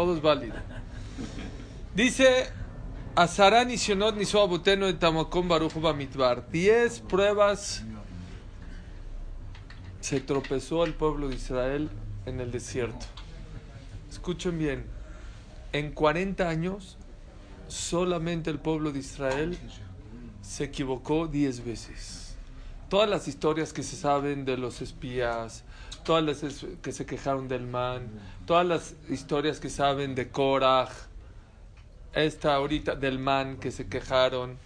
Todo 0.00 0.14
es 0.14 0.22
válido. 0.22 0.54
Dice 1.94 2.46
Azarán 3.14 3.70
y 3.70 3.76
Shionot 3.76 4.16
ni 4.16 4.24
de 4.24 4.94
Tamakom 4.94 5.46
Baruch 5.46 5.74
Mitbar. 5.94 6.50
Diez 6.50 7.00
pruebas 7.00 7.84
se 10.00 10.20
tropezó 10.20 10.86
el 10.86 10.94
pueblo 10.94 11.28
de 11.28 11.34
Israel 11.34 11.90
en 12.24 12.40
el 12.40 12.50
desierto. 12.50 13.04
Escuchen 14.10 14.58
bien. 14.58 14.86
En 15.74 15.92
40 15.92 16.48
años, 16.48 16.96
solamente 17.68 18.48
el 18.48 18.58
pueblo 18.58 18.92
de 18.92 19.00
Israel 19.00 19.58
se 20.40 20.64
equivocó 20.64 21.26
diez 21.26 21.62
veces. 21.62 22.36
Todas 22.88 23.10
las 23.10 23.28
historias 23.28 23.74
que 23.74 23.82
se 23.82 23.96
saben 23.96 24.46
de 24.46 24.56
los 24.56 24.80
espías, 24.80 25.62
todas 26.04 26.24
las 26.24 26.66
que 26.82 26.92
se 26.92 27.06
quejaron 27.06 27.48
del 27.48 27.66
man, 27.66 28.08
todas 28.46 28.66
las 28.66 28.94
historias 29.08 29.60
que 29.60 29.70
saben 29.70 30.14
de 30.14 30.28
Korah, 30.28 30.88
esta 32.12 32.54
ahorita 32.54 32.96
del 32.96 33.18
man 33.18 33.56
que 33.58 33.70
se 33.70 33.86
quejaron, 33.86 34.56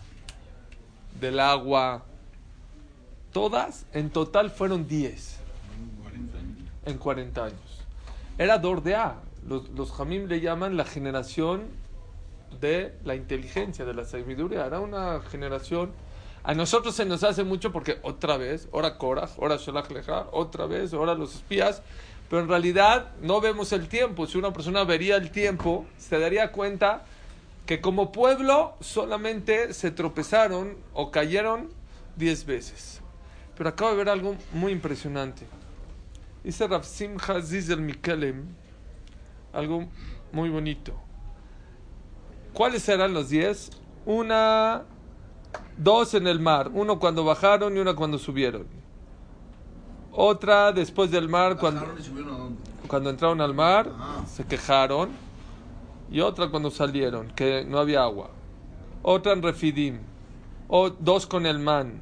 del 1.21 1.41
agua, 1.41 2.05
todas 3.33 3.87
en 3.93 4.11
total 4.11 4.51
fueron 4.51 4.89
diez 4.89 5.39
en 6.87 6.99
40 6.99 7.45
años. 7.45 7.85
Era 8.39 8.59
Dordea, 8.59 9.17
los, 9.47 9.69
los 9.71 9.93
Jamim 9.93 10.27
le 10.27 10.41
llaman 10.41 10.77
la 10.77 10.85
generación 10.85 11.63
de 12.61 12.95
la 13.05 13.15
inteligencia, 13.15 13.85
de 13.85 13.95
la 13.95 14.05
sabiduría. 14.05 14.67
Era 14.67 14.81
una 14.81 15.21
generación. 15.21 15.93
A 16.45 16.55
nosotros 16.55 16.95
se 16.95 17.07
nos 17.07 17.25
hace 17.25 17.43
mucho 17.43 17.73
porque 17.73 17.99
otra 18.03 18.37
vez, 18.37 18.69
ahora 18.73 18.99
Korah, 18.99 19.31
ahora 19.41 19.57
Sholach 19.57 19.91
Lecha, 19.91 20.27
otra 20.31 20.67
vez, 20.67 20.93
ahora 20.93 21.15
los 21.15 21.35
espías. 21.35 21.83
Pero 22.29 22.43
en 22.43 22.49
realidad 22.49 23.13
no 23.23 23.41
vemos 23.41 23.73
el 23.73 23.89
tiempo. 23.89 24.27
Si 24.27 24.37
una 24.39 24.53
persona 24.53 24.85
vería 24.85 25.17
el 25.17 25.31
tiempo, 25.31 25.87
se 25.97 26.19
daría 26.19 26.53
cuenta 26.53 27.07
que 27.65 27.81
como 27.81 28.13
pueblo 28.13 28.75
solamente 28.81 29.73
se 29.73 29.91
tropezaron 29.91 30.77
o 30.93 31.11
cayeron 31.11 31.71
diez 32.17 32.45
veces. 32.45 33.01
Pero 33.57 33.71
acabo 33.71 33.93
de 33.93 33.97
ver 33.97 34.09
algo 34.11 34.37
muy 34.53 34.73
impresionante. 34.73 35.47
Dice 36.43 36.67
Rav 36.67 36.85
Simcha 36.85 37.41
Zizel 37.41 37.81
Mikelem 37.81 38.45
algo 39.55 39.89
muy 40.33 40.51
bonito. 40.51 40.93
¿Cuáles 42.53 42.89
eran 42.89 43.15
los 43.15 43.31
diez? 43.31 43.71
Una, 44.05 44.85
dos 45.77 46.15
en 46.15 46.27
el 46.27 46.41
mar, 46.41 46.71
uno 46.73 46.99
cuando 46.99 47.25
bajaron 47.25 47.77
y 47.77 47.81
una 47.81 47.95
cuando 47.95 48.19
subieron. 48.19 48.67
Otra 50.13 50.73
después 50.73 51.11
del 51.11 51.29
mar, 51.29 51.57
cuando, 51.59 51.87
cuando 52.87 53.11
entraron 53.11 53.41
al 53.41 53.53
mar, 53.53 53.91
ah. 53.99 54.25
se 54.27 54.47
quejaron. 54.47 55.11
Y 56.11 56.21
otra 56.21 56.49
cuando 56.49 56.71
salieron, 56.71 57.29
que 57.33 57.65
no 57.65 57.79
había 57.79 58.05
agua. 58.05 58.31
Otra 59.03 59.33
en 59.33 59.43
Refidim. 59.43 59.99
O, 60.69 60.91
dos 60.91 61.27
con 61.27 61.47
el 61.47 61.59
man. 61.59 62.01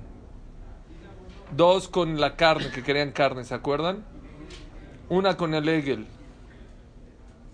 Dos 1.57 1.89
con 1.89 2.20
la 2.20 2.36
carne, 2.36 2.70
que 2.70 2.83
querían 2.83 3.13
carne, 3.13 3.45
¿se 3.45 3.55
acuerdan? 3.55 4.05
Una 5.08 5.36
con 5.36 5.55
el 5.55 5.68
Egel. 5.68 6.07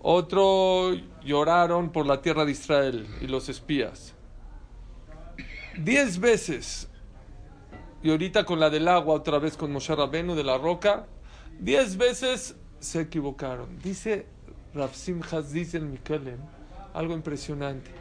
Otro 0.01 0.93
lloraron 1.23 1.91
por 1.91 2.05
la 2.05 2.21
tierra 2.21 2.45
de 2.45 2.51
Israel 2.51 3.07
y 3.21 3.27
los 3.27 3.47
espías. 3.49 4.15
Diez 5.83 6.19
veces. 6.19 6.87
Y 8.01 8.11
ahorita 8.11 8.45
con 8.45 8.59
la 8.59 8.69
del 8.69 8.87
agua, 8.87 9.15
otra 9.15 9.39
vez 9.39 9.57
con 9.57 9.71
Moshe 9.71 9.95
Rabenu 9.95 10.35
de 10.35 10.43
la 10.43 10.57
roca. 10.57 11.07
Diez 11.59 11.97
veces 11.97 12.55
se 12.79 13.01
equivocaron. 13.01 13.79
Dice 13.83 14.25
Rav 14.73 14.93
Simchas, 14.93 15.53
el 15.53 15.85
Mikelem, 15.85 16.39
algo 16.93 17.13
impresionante. 17.13 17.91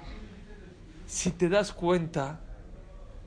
Si 1.06 1.30
te 1.30 1.48
das 1.48 1.72
cuenta, 1.72 2.40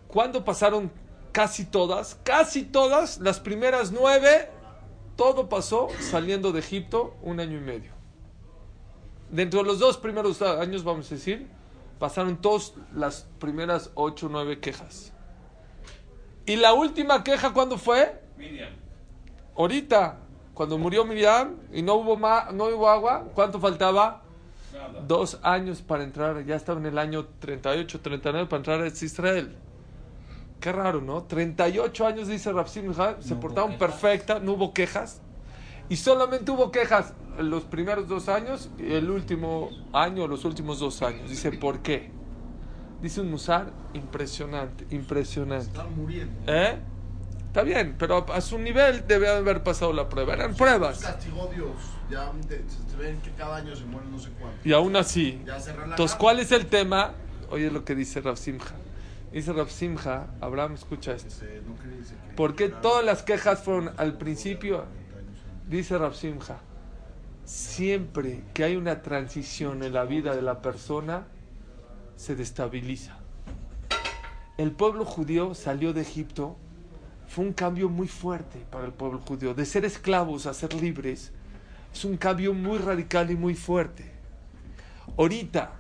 cuando 0.08 0.46
pasaron 0.46 0.92
casi 1.32 1.66
todas, 1.66 2.18
casi 2.24 2.64
todas, 2.64 3.20
las 3.20 3.40
primeras 3.40 3.92
nueve, 3.92 4.50
todo 5.16 5.50
pasó 5.50 5.88
saliendo 6.00 6.52
de 6.52 6.60
Egipto 6.60 7.16
un 7.22 7.40
año 7.40 7.58
y 7.58 7.62
medio 7.62 8.02
dentro 9.32 9.62
de 9.62 9.66
los 9.66 9.80
dos 9.80 9.98
primeros 9.98 10.42
años, 10.42 10.84
vamos 10.84 11.12
a 11.12 11.16
decir, 11.16 11.48
pasaron 12.02 12.38
todas 12.38 12.74
las 12.96 13.28
primeras 13.38 13.92
ocho 13.94 14.26
o 14.26 14.30
nueve 14.30 14.60
quejas. 14.60 15.14
¿Y 16.48 16.56
la 16.56 16.74
última 16.74 17.24
queja 17.24 17.54
cuándo 17.54 17.78
fue? 17.78 18.20
Miriam. 18.40 18.74
Ahorita, 19.56 20.18
cuando 20.56 20.80
murió 20.80 21.06
Miriam 21.06 21.58
y 21.72 21.84
no 21.84 21.94
hubo, 21.94 22.18
no 22.18 22.66
hubo 22.66 22.90
agua, 22.90 23.28
¿cuánto 23.36 23.60
faltaba? 23.60 24.24
Dos 25.08 25.40
años 25.44 25.84
para 25.84 26.04
entrar, 26.04 26.44
ya 26.44 26.56
estaba 26.56 26.80
en 26.80 26.88
el 26.88 26.98
año 26.98 27.28
38, 27.38 28.02
39 28.02 28.48
para 28.48 28.58
entrar 28.58 28.82
a 28.82 28.88
Israel. 28.88 29.56
Qué 30.60 30.72
raro, 30.72 31.02
¿no? 31.02 31.26
38 31.26 32.08
años, 32.08 32.28
dice 32.28 32.52
Rapsim, 32.52 32.96
se 33.20 33.36
portaron 33.36 33.78
perfecta, 33.78 34.40
no 34.40 34.54
hubo 34.54 34.74
quejas. 34.74 35.22
Y 35.92 35.98
solamente 35.98 36.50
hubo 36.52 36.72
quejas 36.72 37.14
los 37.38 37.64
primeros 37.64 38.08
dos 38.08 38.30
años 38.30 38.70
y 38.80 38.94
el 38.94 39.10
último 39.10 39.70
año, 39.92 40.26
los 40.26 40.46
últimos 40.46 40.80
dos 40.80 41.02
años. 41.02 41.30
Dice, 41.30 41.52
¿por 41.52 41.80
qué? 41.80 42.12
Dice 43.02 43.20
un 43.20 43.30
musar 43.30 43.74
impresionante, 43.94 44.88
impresionante. 44.96 45.66
Están 45.66 45.94
muriendo. 45.94 46.34
¿Eh? 46.48 46.78
Está 47.48 47.64
bien, 47.64 47.98
pero 48.00 48.26
a 48.32 48.40
su 48.40 48.58
nivel 48.58 49.06
debe 49.06 49.28
haber 49.28 49.64
pasado 49.64 49.92
la 49.92 50.08
prueba. 50.08 50.32
Eran 50.32 50.56
pruebas. 50.56 51.00
Castigó 51.00 51.52
Dios. 51.54 51.76
Ya 52.10 52.32
ven 52.98 53.20
que 53.20 53.32
cada 53.32 53.58
año 53.58 53.76
se 53.76 53.84
mueren 53.84 54.12
no 54.12 54.20
sé 54.20 54.30
cuántos. 54.40 54.66
Y 54.66 54.72
aún 54.72 54.96
así. 54.96 55.42
Entonces, 55.84 56.16
¿cuál 56.16 56.40
es 56.40 56.54
el 56.54 56.68
tema? 56.68 57.16
Oye 57.50 57.70
lo 57.70 57.84
que 57.84 57.96
dice 57.96 58.22
Rav 58.22 58.38
Simcha. 58.38 58.76
Dice 59.34 59.52
Rav 59.52 59.70
Simcha, 59.70 60.28
Abraham, 60.40 60.76
escucha 60.76 61.12
esto. 61.12 61.46
¿Por 62.38 62.56
qué 62.56 62.70
todas 62.70 63.04
las 63.04 63.24
quejas 63.24 63.62
fueron 63.62 63.92
al 63.98 64.18
principio? 64.18 64.86
Dice 65.72 65.98
Rav 65.98 66.14
siempre 67.46 68.44
que 68.54 68.66
hay 68.66 68.76
una 68.76 69.02
transición 69.02 69.84
en 69.84 69.94
la 69.94 70.04
vida 70.04 70.36
de 70.36 70.42
la 70.42 70.62
persona, 70.62 71.28
se 72.18 72.36
destabiliza. 72.36 73.18
El 74.58 74.74
pueblo 74.74 75.06
judío 75.06 75.54
salió 75.56 75.94
de 75.94 76.02
Egipto, 76.02 76.58
fue 77.26 77.46
un 77.46 77.54
cambio 77.54 77.88
muy 77.88 78.10
fuerte 78.10 78.66
para 78.70 78.84
el 78.86 78.92
pueblo 78.92 79.20
judío. 79.20 79.54
De 79.54 79.66
ser 79.66 79.86
esclavos 79.86 80.46
a 80.46 80.54
ser 80.54 80.74
libres, 80.74 81.32
es 81.94 82.04
un 82.04 82.18
cambio 82.18 82.54
muy 82.54 82.78
radical 82.78 83.32
y 83.32 83.38
muy 83.38 83.56
fuerte. 83.56 84.12
Ahorita, 85.18 85.72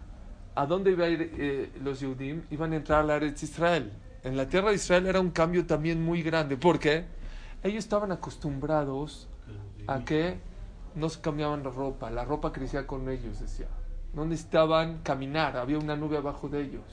¿a 0.55 0.65
dónde 0.65 0.91
iban 0.91 1.05
a 1.05 1.09
ir 1.09 1.33
eh, 1.37 1.69
los 1.83 1.99
Yehudim? 1.99 2.43
Iban 2.49 2.71
a 2.71 2.77
entrar 2.77 3.01
a 3.01 3.03
la 3.03 3.19
de 3.19 3.27
Israel. 3.27 3.91
En 4.23 4.37
la 4.37 4.47
tierra 4.47 4.69
de 4.69 4.75
Israel 4.75 5.05
era 5.05 5.19
un 5.19 5.31
cambio 5.31 5.65
también 5.65 6.01
muy 6.01 6.23
grande. 6.23 6.55
¿Por 6.55 6.79
qué? 6.79 7.03
Ellos 7.61 7.83
estaban 7.83 8.13
acostumbrados 8.13 9.27
a 9.87 10.03
que 10.03 10.37
no 10.95 11.09
se 11.09 11.21
cambiaban 11.21 11.63
la 11.63 11.69
ropa, 11.69 12.09
la 12.09 12.25
ropa 12.25 12.51
crecía 12.51 12.85
con 12.85 13.09
ellos, 13.09 13.39
decía. 13.39 13.67
No 14.13 14.25
necesitaban 14.25 14.99
caminar, 15.03 15.57
había 15.57 15.77
una 15.77 15.95
nube 15.95 16.17
abajo 16.17 16.49
de 16.49 16.61
ellos. 16.61 16.83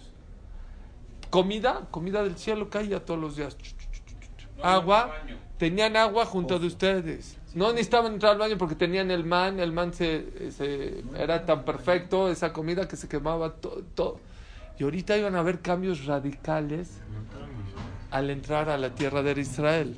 Comida, 1.31 1.87
comida 1.91 2.23
del 2.23 2.39
cielo 2.39 2.71
caía 2.71 3.05
todos 3.05 3.21
los 3.21 3.37
días. 3.37 3.57
agua, 4.63 5.13
tenían 5.59 5.97
agua 5.97 6.25
junto 6.27 6.59
de 6.59 6.67
ustedes. 6.67 7.37
No 7.55 7.71
necesitaban 7.71 8.13
entrar 8.13 8.33
al 8.33 8.39
baño 8.39 8.57
porque 8.57 8.75
tenían 8.75 9.11
el 9.11 9.25
man, 9.25 9.59
el 9.59 9.73
man 9.73 9.93
se, 9.93 11.03
era 11.17 11.45
tan 11.45 11.65
perfecto, 11.65 12.31
esa 12.31 12.53
comida 12.53 12.87
que 12.87 12.97
se 12.97 13.09
quemaba 13.09 13.55
todo. 13.55 14.21
Y 14.79 14.85
ahorita 14.85 15.17
iban 15.17 15.35
a 15.35 15.41
haber 15.41 15.61
cambios 15.61 16.07
radicales 16.07 17.01
al 18.11 18.31
entrar 18.31 18.69
a 18.69 18.79
la 18.79 18.95
tierra 18.95 19.23
de 19.23 19.41
Israel. 19.41 19.97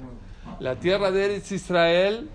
La 0.59 0.77
tierra 0.77 1.11
de 1.11 1.37
Israel 1.37 2.31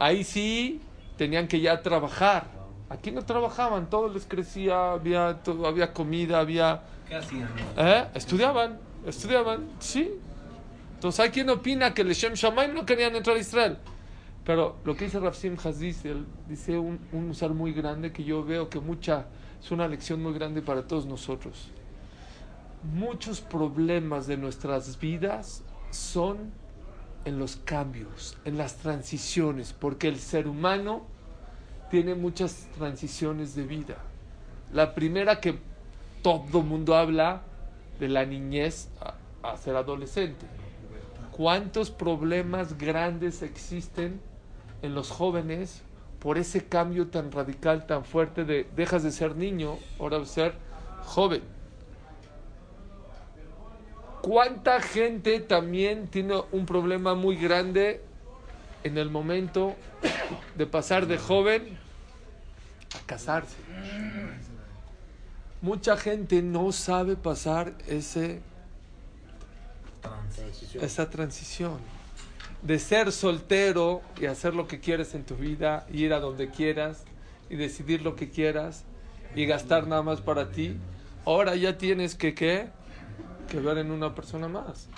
Ahí 0.00 0.24
sí 0.24 0.80
tenían 1.18 1.46
que 1.46 1.60
ya 1.60 1.82
trabajar. 1.82 2.46
Aquí 2.88 3.10
no 3.10 3.22
trabajaban, 3.22 3.90
todo 3.90 4.08
les 4.08 4.24
crecía, 4.24 4.92
había, 4.92 5.42
todo, 5.44 5.66
había 5.66 5.92
comida, 5.92 6.40
había... 6.40 6.80
¿Qué 7.06 7.16
hacían? 7.16 7.50
¿Eh? 7.76 8.06
Estudiaban, 8.14 8.78
estudiaban, 9.06 9.68
sí. 9.78 10.10
Entonces 10.94 11.20
hay 11.20 11.28
quien 11.28 11.50
opina 11.50 11.92
que 11.92 12.00
el 12.00 12.14
Shem 12.14 12.32
Shamayim 12.32 12.74
no 12.74 12.86
querían 12.86 13.14
entrar 13.14 13.36
a 13.36 13.40
Israel. 13.40 13.76
Pero 14.42 14.76
lo 14.84 14.96
que 14.96 15.04
dice 15.04 15.20
Rav 15.20 15.34
Simchas 15.34 15.78
dice, 15.78 16.14
dice 16.48 16.78
un, 16.78 16.98
un 17.12 17.28
usar 17.28 17.50
muy 17.50 17.74
grande 17.74 18.10
que 18.10 18.24
yo 18.24 18.42
veo 18.42 18.70
que 18.70 18.80
mucha, 18.80 19.26
es 19.62 19.70
una 19.70 19.86
lección 19.86 20.22
muy 20.22 20.32
grande 20.32 20.62
para 20.62 20.86
todos 20.88 21.04
nosotros. 21.04 21.68
Muchos 22.94 23.42
problemas 23.42 24.26
de 24.26 24.38
nuestras 24.38 24.98
vidas 24.98 25.62
son 25.90 26.58
en 27.24 27.38
los 27.38 27.56
cambios, 27.56 28.36
en 28.44 28.56
las 28.56 28.76
transiciones, 28.76 29.72
porque 29.72 30.08
el 30.08 30.18
ser 30.18 30.48
humano 30.48 31.02
tiene 31.90 32.14
muchas 32.14 32.68
transiciones 32.76 33.54
de 33.54 33.64
vida. 33.64 33.96
La 34.72 34.94
primera 34.94 35.40
que 35.40 35.58
todo 36.22 36.62
mundo 36.62 36.94
habla 36.94 37.42
de 37.98 38.08
la 38.08 38.24
niñez 38.24 38.88
a, 39.00 39.14
a 39.50 39.56
ser 39.56 39.76
adolescente. 39.76 40.46
¿Cuántos 41.32 41.90
problemas 41.90 42.78
grandes 42.78 43.42
existen 43.42 44.20
en 44.82 44.94
los 44.94 45.10
jóvenes 45.10 45.82
por 46.18 46.38
ese 46.38 46.66
cambio 46.66 47.08
tan 47.08 47.32
radical, 47.32 47.86
tan 47.86 48.04
fuerte 48.04 48.44
de 48.44 48.68
dejas 48.76 49.02
de 49.02 49.10
ser 49.10 49.36
niño, 49.36 49.78
ahora 49.98 50.18
de 50.18 50.26
ser 50.26 50.54
joven? 51.04 51.42
¿Cuánta 54.22 54.80
gente 54.80 55.40
también 55.40 56.06
tiene 56.08 56.42
un 56.52 56.66
problema 56.66 57.14
muy 57.14 57.36
grande 57.36 58.02
en 58.84 58.98
el 58.98 59.10
momento 59.10 59.76
de 60.56 60.66
pasar 60.66 61.06
de 61.06 61.18
joven 61.18 61.78
a 62.94 63.06
casarse? 63.06 63.56
Mucha 65.62 65.96
gente 65.96 66.42
no 66.42 66.72
sabe 66.72 67.16
pasar 67.16 67.74
ese, 67.86 68.40
esa 70.74 71.08
transición 71.08 71.78
de 72.62 72.78
ser 72.78 73.12
soltero 73.12 74.02
y 74.20 74.26
hacer 74.26 74.54
lo 74.54 74.66
que 74.66 74.80
quieres 74.80 75.14
en 75.14 75.24
tu 75.24 75.36
vida, 75.36 75.86
ir 75.90 76.12
a 76.12 76.20
donde 76.20 76.50
quieras 76.50 77.04
y 77.48 77.56
decidir 77.56 78.02
lo 78.02 78.16
que 78.16 78.28
quieras 78.28 78.84
y 79.34 79.46
gastar 79.46 79.86
nada 79.86 80.02
más 80.02 80.20
para 80.20 80.50
ti. 80.50 80.76
Ahora 81.24 81.56
ya 81.56 81.78
tienes 81.78 82.14
que 82.14 82.34
qué? 82.34 82.68
Que 83.50 83.60
ver 83.60 83.78
en 83.78 83.90
una 83.90 84.14
persona 84.14 84.48
más. 84.48 84.88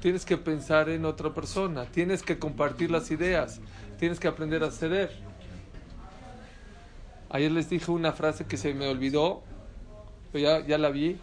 Tienes 0.00 0.24
que 0.24 0.38
pensar 0.38 0.88
en 0.88 1.04
otra 1.04 1.32
persona, 1.34 1.84
tienes 1.84 2.22
que 2.22 2.38
compartir 2.38 2.90
las 2.90 3.10
ideas, 3.10 3.60
tienes 3.98 4.18
que 4.18 4.26
aprender 4.26 4.64
a 4.64 4.70
ceder. 4.70 5.12
Ayer 7.28 7.52
les 7.52 7.68
dije 7.68 7.90
una 7.90 8.12
frase 8.12 8.46
que 8.46 8.56
se 8.56 8.72
me 8.74 8.88
olvidó, 8.88 9.42
pero 10.32 10.60
ya, 10.60 10.66
ya 10.66 10.78
la 10.78 10.88
vi. 10.88 11.18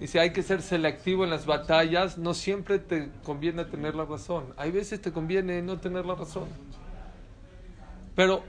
Dice, 0.00 0.20
hay 0.20 0.30
que 0.30 0.42
ser 0.42 0.62
selectivo 0.62 1.24
en 1.24 1.30
las 1.30 1.44
batallas, 1.44 2.16
no 2.16 2.32
siempre 2.32 2.78
te 2.78 3.10
conviene 3.24 3.64
tener 3.64 3.96
la 3.96 4.04
razón. 4.04 4.54
Hay 4.56 4.70
veces 4.70 5.02
te 5.02 5.12
conviene 5.12 5.60
no 5.60 5.80
tener 5.80 6.06
la 6.06 6.14
razón. 6.14 6.48
Pero, 8.14 8.44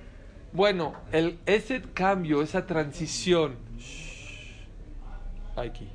bueno, 0.53 0.93
el, 1.11 1.39
ese 1.47 1.81
cambio, 1.81 2.43
esa 2.43 2.67
transición, 2.67 3.55
aquí, 5.55 5.89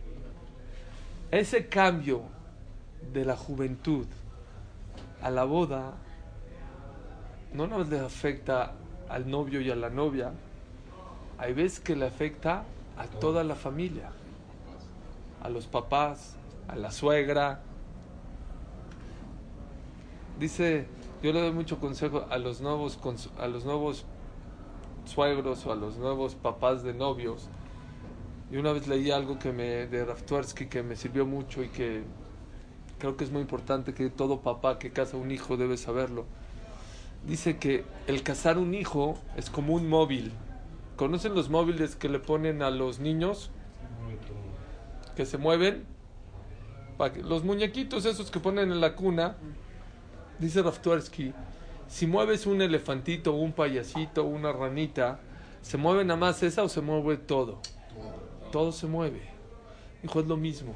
ese 1.30 1.68
cambio 1.68 2.22
de 3.12 3.24
la 3.24 3.36
juventud 3.36 4.06
a 5.22 5.30
la 5.30 5.44
boda, 5.44 5.94
no 7.52 7.66
nos 7.66 7.88
le 7.88 8.00
afecta 8.00 8.74
al 9.08 9.30
novio 9.30 9.60
y 9.60 9.70
a 9.70 9.76
la 9.76 9.90
novia, 9.90 10.32
hay 11.38 11.52
veces 11.52 11.80
que 11.80 11.96
le 11.96 12.06
afecta 12.06 12.64
a 12.96 13.06
toda 13.06 13.44
la 13.44 13.54
familia 13.54 14.10
a 15.42 15.48
los 15.48 15.66
papás, 15.66 16.36
a 16.68 16.76
la 16.76 16.90
suegra. 16.90 17.60
Dice, 20.38 20.86
yo 21.22 21.32
le 21.32 21.40
doy 21.40 21.52
mucho 21.52 21.78
consejo 21.78 22.26
a 22.30 22.38
los 22.38 22.60
nuevos 22.60 22.98
a 23.38 23.48
los 23.48 23.64
nuevos 23.64 24.04
suegros 25.04 25.66
o 25.66 25.72
a 25.72 25.76
los 25.76 25.96
nuevos 25.96 26.34
papás 26.34 26.82
de 26.82 26.94
novios. 26.94 27.48
Y 28.50 28.56
una 28.56 28.72
vez 28.72 28.86
leí 28.88 29.10
algo 29.10 29.38
que 29.38 29.52
me 29.52 29.86
de 29.86 30.04
Raftuarsky 30.04 30.66
que 30.66 30.82
me 30.82 30.96
sirvió 30.96 31.26
mucho 31.26 31.62
y 31.62 31.68
que 31.68 32.02
creo 32.98 33.16
que 33.16 33.24
es 33.24 33.30
muy 33.30 33.42
importante 33.42 33.94
que 33.94 34.08
todo 34.10 34.40
papá 34.40 34.78
que 34.78 34.90
casa 34.90 35.16
un 35.16 35.30
hijo 35.30 35.56
debe 35.56 35.76
saberlo. 35.76 36.24
Dice 37.26 37.58
que 37.58 37.84
el 38.06 38.22
casar 38.22 38.58
un 38.58 38.74
hijo 38.74 39.18
es 39.36 39.50
como 39.50 39.74
un 39.74 39.88
móvil. 39.88 40.32
¿Conocen 40.96 41.34
los 41.34 41.50
móviles 41.50 41.94
que 41.94 42.08
le 42.08 42.18
ponen 42.18 42.62
a 42.62 42.70
los 42.70 43.00
niños? 43.00 43.50
que 45.18 45.26
se 45.26 45.36
mueven, 45.36 45.84
los 47.24 47.42
muñequitos 47.42 48.04
esos 48.04 48.30
que 48.30 48.38
ponen 48.38 48.70
en 48.70 48.80
la 48.80 48.94
cuna, 48.94 49.36
dice 50.38 50.62
Raftuarsky, 50.62 51.34
si 51.88 52.06
mueves 52.06 52.46
un 52.46 52.62
elefantito, 52.62 53.32
un 53.32 53.50
payasito, 53.50 54.22
una 54.22 54.52
ranita, 54.52 55.18
¿se 55.60 55.76
mueve 55.76 56.04
nada 56.04 56.20
más 56.20 56.40
esa 56.44 56.62
o 56.62 56.68
se 56.68 56.82
mueve 56.82 57.16
todo? 57.16 57.60
Todo 58.50 58.72
se 58.72 58.86
mueve. 58.86 59.22
Hijo, 60.02 60.20
es 60.20 60.26
lo 60.26 60.36
mismo. 60.36 60.74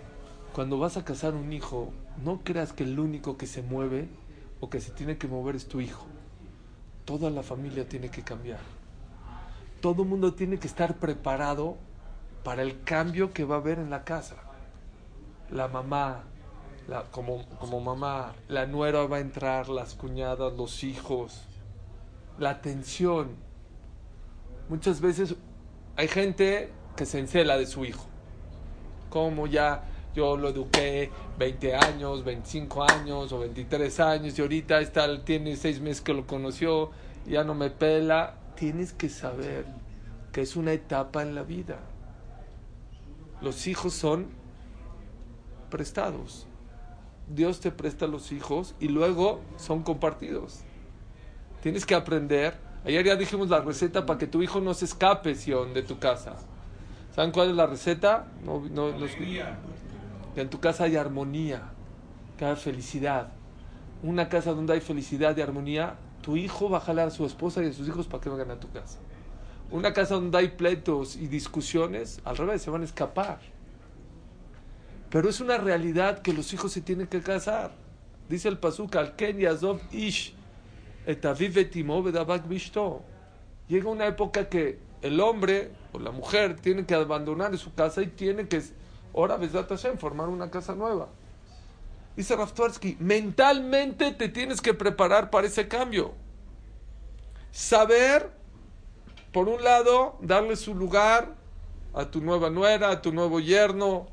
Cuando 0.52 0.78
vas 0.78 0.96
a 0.96 1.04
casar 1.04 1.34
un 1.34 1.52
hijo, 1.52 1.92
no 2.22 2.40
creas 2.44 2.72
que 2.72 2.84
el 2.84 2.98
único 2.98 3.38
que 3.38 3.46
se 3.46 3.62
mueve 3.62 4.08
o 4.60 4.68
que 4.68 4.80
se 4.80 4.90
tiene 4.90 5.16
que 5.16 5.26
mover 5.26 5.56
es 5.56 5.66
tu 5.66 5.80
hijo. 5.80 6.06
Toda 7.06 7.30
la 7.30 7.42
familia 7.42 7.88
tiene 7.88 8.10
que 8.10 8.22
cambiar. 8.22 8.60
Todo 9.80 10.04
mundo 10.04 10.34
tiene 10.34 10.58
que 10.58 10.66
estar 10.66 10.96
preparado 10.98 11.76
para 12.44 12.62
el 12.62 12.82
cambio 12.82 13.32
que 13.32 13.44
va 13.44 13.56
a 13.56 13.58
haber 13.58 13.78
en 13.78 13.90
la 13.90 14.04
casa. 14.04 14.36
La 15.50 15.68
mamá, 15.68 16.24
la, 16.88 17.04
como, 17.10 17.46
como 17.58 17.80
mamá, 17.80 18.34
la 18.48 18.66
nuera 18.66 19.06
va 19.06 19.16
a 19.16 19.20
entrar, 19.20 19.68
las 19.68 19.94
cuñadas, 19.94 20.52
los 20.52 20.84
hijos, 20.84 21.44
la 22.38 22.50
atención. 22.50 23.30
Muchas 24.68 25.00
veces 25.00 25.34
hay 25.96 26.08
gente 26.08 26.70
que 26.96 27.06
se 27.06 27.18
encela 27.18 27.56
de 27.58 27.66
su 27.66 27.84
hijo. 27.84 28.06
Como 29.10 29.46
ya 29.46 29.84
yo 30.14 30.36
lo 30.36 30.50
eduqué 30.50 31.10
20 31.38 31.74
años, 31.74 32.24
25 32.24 32.82
años 32.84 33.32
o 33.32 33.38
23 33.38 34.00
años 34.00 34.38
y 34.38 34.42
ahorita 34.42 34.80
está, 34.80 35.24
tiene 35.24 35.56
6 35.56 35.80
meses 35.80 36.00
que 36.00 36.14
lo 36.14 36.26
conoció, 36.26 36.90
ya 37.26 37.44
no 37.44 37.54
me 37.54 37.70
pela. 37.70 38.36
Tienes 38.56 38.92
que 38.92 39.08
saber 39.08 39.66
que 40.32 40.42
es 40.42 40.56
una 40.56 40.72
etapa 40.72 41.22
en 41.22 41.34
la 41.34 41.42
vida 41.42 41.78
los 43.42 43.66
hijos 43.66 43.92
son 43.92 44.28
prestados. 45.68 46.46
Dios 47.28 47.60
te 47.60 47.70
presta 47.70 48.06
los 48.06 48.30
hijos 48.30 48.74
y 48.78 48.88
luego 48.88 49.40
son 49.56 49.82
compartidos. 49.82 50.60
Tienes 51.60 51.84
que 51.84 51.94
aprender. 51.94 52.56
Ayer 52.84 53.04
ya 53.04 53.16
dijimos 53.16 53.48
la 53.48 53.60
receta 53.60 54.06
para 54.06 54.18
que 54.18 54.26
tu 54.26 54.42
hijo 54.42 54.60
no 54.60 54.74
se 54.74 54.84
escape, 54.84 55.34
Sion, 55.34 55.74
de 55.74 55.82
tu 55.82 55.98
casa. 55.98 56.36
¿Saben 57.14 57.30
cuál 57.30 57.50
es 57.50 57.56
la 57.56 57.66
receta? 57.66 58.26
No, 58.44 58.60
no, 58.70 58.90
que 60.34 60.40
en 60.40 60.48
tu 60.48 60.60
casa 60.60 60.84
hay 60.84 60.96
armonía, 60.96 61.62
que 62.38 62.44
haya 62.46 62.56
felicidad. 62.56 63.28
Una 64.02 64.28
casa 64.28 64.52
donde 64.52 64.72
hay 64.72 64.80
felicidad 64.80 65.36
y 65.36 65.42
armonía, 65.42 65.96
tu 66.22 66.36
hijo 66.36 66.70
va 66.70 66.78
a 66.78 66.80
jalar 66.80 67.08
a 67.08 67.10
su 67.10 67.26
esposa 67.26 67.62
y 67.62 67.68
a 67.68 67.72
sus 67.72 67.86
hijos 67.86 68.06
para 68.06 68.22
que 68.22 68.30
vengan 68.30 68.50
a 68.50 68.60
tu 68.60 68.70
casa. 68.70 68.98
Una 69.70 69.92
casa 69.92 70.14
donde 70.14 70.38
hay 70.38 70.48
pleitos 70.48 71.16
y 71.16 71.26
discusiones, 71.26 72.20
al 72.24 72.36
revés, 72.36 72.62
se 72.62 72.70
van 72.70 72.82
a 72.82 72.84
escapar. 72.84 73.40
Pero 75.10 75.28
es 75.28 75.40
una 75.40 75.58
realidad 75.58 76.20
que 76.20 76.32
los 76.32 76.52
hijos 76.54 76.72
se 76.72 76.80
tienen 76.80 77.06
que 77.06 77.20
casar. 77.20 77.72
Dice 78.28 78.48
el 78.48 78.58
Pasuk, 78.58 78.96
al 78.96 79.14
Ken 79.16 79.38
Yazov 79.38 79.80
Ish, 79.92 80.34
Llega 83.68 83.88
una 83.90 84.06
época 84.06 84.48
que 84.48 84.78
el 85.02 85.20
hombre 85.20 85.70
o 85.92 85.98
la 85.98 86.10
mujer 86.10 86.56
tiene 86.56 86.86
que 86.86 86.94
abandonar 86.94 87.56
su 87.58 87.74
casa 87.74 88.02
y 88.02 88.06
tiene 88.06 88.48
que, 88.48 88.62
ahora 89.14 89.38
Hashem, 89.38 89.98
formar 89.98 90.28
una 90.28 90.50
casa 90.50 90.74
nueva. 90.74 91.08
Dice 92.16 92.36
Raftuarsky, 92.36 92.96
mentalmente 93.00 94.12
te 94.12 94.28
tienes 94.28 94.60
que 94.60 94.74
preparar 94.74 95.30
para 95.30 95.46
ese 95.46 95.66
cambio. 95.68 96.12
Saber 97.50 98.30
por 99.32 99.48
un 99.48 99.64
lado, 99.64 100.16
darle 100.20 100.56
su 100.56 100.74
lugar 100.74 101.34
a 101.94 102.04
tu 102.04 102.20
nueva 102.20 102.50
nuera, 102.50 102.90
a 102.90 103.02
tu 103.02 103.12
nuevo 103.12 103.40
yerno, 103.40 104.06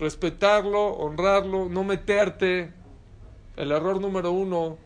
respetarlo, 0.00 0.94
honrarlo, 0.94 1.68
no 1.68 1.84
meterte. 1.84 2.72
El 3.56 3.70
error 3.70 4.00
número 4.00 4.32
uno, 4.32 4.78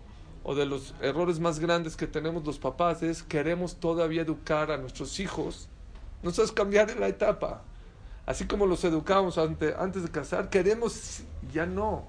o 0.44 0.54
de 0.54 0.66
los 0.66 0.94
errores 1.00 1.38
más 1.38 1.58
grandes 1.58 1.96
que 1.96 2.06
tenemos 2.06 2.44
los 2.44 2.58
papás, 2.58 3.02
es 3.02 3.22
queremos 3.22 3.76
todavía 3.76 4.22
educar 4.22 4.70
a 4.70 4.76
nuestros 4.76 5.20
hijos. 5.20 5.68
No 6.22 6.30
sabes 6.30 6.52
cambiar 6.52 6.96
la 6.96 7.08
etapa. 7.08 7.62
Así 8.26 8.46
como 8.46 8.66
los 8.66 8.84
educamos 8.84 9.38
antes, 9.38 10.02
de 10.02 10.08
casar, 10.08 10.49
queremos, 10.49 11.22
ya 11.52 11.66
no. 11.66 12.04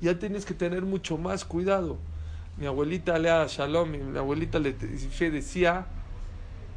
Ya 0.00 0.18
tienes 0.18 0.44
que 0.44 0.54
tener 0.54 0.82
mucho 0.82 1.16
más 1.16 1.44
cuidado. 1.44 1.96
Mi 2.56 2.66
abuelita 2.66 3.18
Lea 3.18 3.46
Shalom, 3.46 3.90
mi 3.90 4.18
abuelita 4.18 4.58
le 4.58 4.72
decía, 4.72 5.86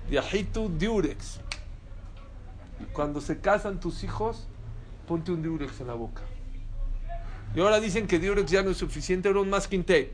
Yahitu 0.10 0.70
diurex. 0.77 1.39
Cuando 2.93 3.22
se 3.22 3.39
casan 3.39 3.79
tus 3.79 4.03
hijos, 4.03 4.48
ponte 5.08 5.31
un 5.31 5.41
diurex 5.41 5.81
en 5.81 5.88
la 5.88 5.93
boca. 5.93 6.22
Y 7.53 7.60
ahora 7.60 7.79
dicen 7.79 8.08
que 8.08 8.17
diurex 8.17 8.50
ya 8.50 8.63
no 8.63 8.72
es 8.72 8.77
suficiente, 8.77 9.27
ahora 9.27 9.41
un 9.41 9.50
masking 9.50 9.84
tape. 9.84 10.13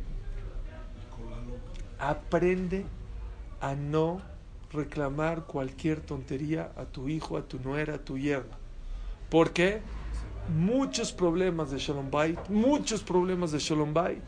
Aprende 2.00 2.86
a 3.60 3.76
no 3.76 4.22
reclamar 4.72 5.46
cualquier 5.46 6.02
tontería 6.02 6.72
a 6.76 6.86
tu 6.86 7.08
hijo, 7.10 7.38
a 7.38 7.42
tu 7.44 7.60
nuera, 7.60 7.96
a 7.96 7.98
tu 7.98 8.18
yerno. 8.18 8.56
¿Por 9.30 9.52
qué? 9.52 9.82
Muchos 10.56 11.12
problemas 11.12 11.72
de 11.72 11.78
Shalom 11.78 12.10
Bait, 12.10 12.40
muchos 12.50 13.02
problemas 13.04 13.52
de 13.52 13.60
Shalom 13.60 13.94
Bait. 13.94 14.24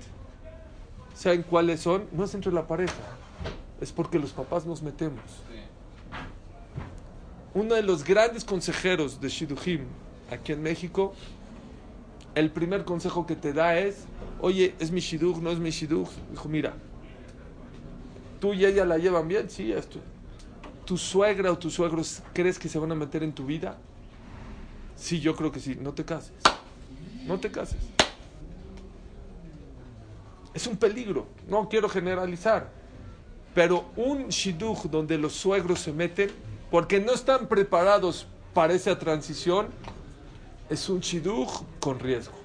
¿Saben 1.14 1.44
cuáles 1.44 1.82
son? 1.82 2.06
No 2.12 2.24
es 2.24 2.34
entre 2.34 2.52
la 2.52 2.68
pareja, 2.68 2.94
es 3.80 3.92
porque 3.92 4.20
los 4.20 4.32
papás 4.32 4.66
nos 4.66 4.82
metemos. 4.82 5.24
Uno 7.54 7.76
de 7.76 7.84
los 7.84 8.04
grandes 8.04 8.46
consejeros 8.46 9.20
de 9.20 9.30
Shidujim 9.30 9.82
aquí 10.32 10.52
en 10.52 10.62
México, 10.62 11.14
el 12.36 12.52
primer 12.52 12.86
consejo 12.86 13.26
que 13.26 13.36
te 13.36 13.54
da 13.54 13.78
es, 13.78 14.06
oye, 14.40 14.76
¿es 14.80 14.92
mi 14.92 15.00
Shiduch? 15.00 15.38
¿No 15.38 15.50
es 15.52 15.60
mi 15.60 15.72
Shiduch? 15.72 16.10
Dijo, 16.32 16.48
mira, 16.48 16.74
¿tú 18.40 18.54
y 18.54 18.66
ella 18.66 18.86
la 18.86 18.98
llevan 18.98 19.28
bien? 19.28 19.50
Sí, 19.50 19.72
esto. 19.72 20.00
¿Tu 20.86 20.98
suegra 20.98 21.52
o 21.52 21.58
tus 21.58 21.74
suegros 21.74 22.22
crees 22.34 22.58
que 22.58 22.68
se 22.68 22.80
van 22.80 22.92
a 22.92 22.96
meter 22.96 23.24
en 23.24 23.34
tu 23.34 23.46
vida? 23.46 23.78
Sí, 24.96 25.20
yo 25.20 25.36
creo 25.36 25.52
que 25.52 25.60
sí. 25.60 25.78
No 25.80 25.94
te 25.94 26.04
cases. 26.04 26.34
No 27.26 27.40
te 27.40 27.52
cases. 27.52 27.80
Es 30.54 30.68
un 30.68 30.78
peligro. 30.78 31.28
No 31.48 31.70
quiero 31.70 31.88
generalizar. 31.88 32.70
Pero 33.54 33.92
un 33.96 34.30
shidduch 34.30 34.84
donde 34.86 35.18
los 35.18 35.34
suegros 35.34 35.80
se 35.80 35.94
meten 35.94 36.32
porque 36.72 37.00
no 37.00 37.14
están 37.14 37.48
preparados 37.48 38.28
para 38.54 38.74
esa 38.74 38.98
transición 38.98 39.68
es 40.70 40.88
un 40.90 41.00
shidduch 41.00 41.64
con 41.80 42.00
riesgo. 42.00 42.38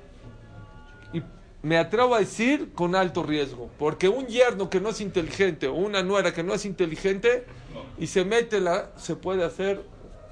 Me 1.65 1.79
atrevo 1.79 2.15
a 2.15 2.19
decir 2.19 2.75
con 2.75 2.95
alto 2.95 3.23
riesgo. 3.23 3.71
Porque 3.79 4.11
un 4.11 4.27
yerno 4.27 4.69
que 4.69 4.83
no 4.83 4.91
es 4.91 5.01
inteligente 5.01 5.67
o 5.67 5.73
una 5.73 6.03
nuera 6.03 6.35
que 6.35 6.43
no 6.43 6.53
es 6.53 6.67
inteligente 6.67 7.47
y 7.99 8.07
se 8.07 8.23
mete 8.27 8.61
la, 8.61 8.91
se 8.99 9.17
puede 9.17 9.45
hacer 9.45 9.83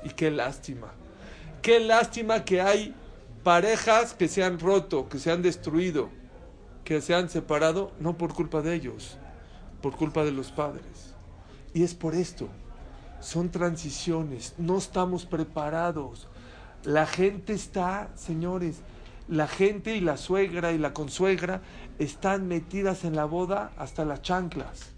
y 0.04 0.10
qué 0.10 0.30
lástima. 0.30 0.92
Qué 1.62 1.80
lástima 1.80 2.44
que 2.44 2.60
hay 2.60 2.94
parejas 3.42 4.12
que 4.12 4.28
se 4.28 4.44
han 4.44 4.60
roto, 4.60 5.08
que 5.08 5.18
se 5.18 5.30
han 5.30 5.40
destruido, 5.40 6.10
que 6.84 7.00
se 7.00 7.14
han 7.14 7.30
separado, 7.30 7.92
no 7.98 8.18
por 8.18 8.34
culpa 8.34 8.60
de 8.60 8.74
ellos, 8.74 9.16
por 9.80 9.96
culpa 9.96 10.24
de 10.24 10.32
los 10.32 10.50
padres. 10.50 11.14
Y 11.72 11.82
es 11.82 11.94
por 11.94 12.14
esto. 12.14 12.48
Son 13.20 13.50
transiciones, 13.50 14.52
no 14.58 14.76
estamos 14.76 15.24
preparados. 15.24 16.28
La 16.84 17.06
gente 17.06 17.54
está, 17.54 18.10
señores, 18.16 18.82
la 19.32 19.48
gente 19.48 19.96
y 19.96 20.00
la 20.02 20.18
suegra 20.18 20.72
y 20.72 20.78
la 20.78 20.92
consuegra 20.92 21.62
están 21.98 22.48
metidas 22.48 23.04
en 23.04 23.16
la 23.16 23.24
boda 23.24 23.72
hasta 23.78 24.04
las 24.04 24.20
chanclas. 24.20 24.90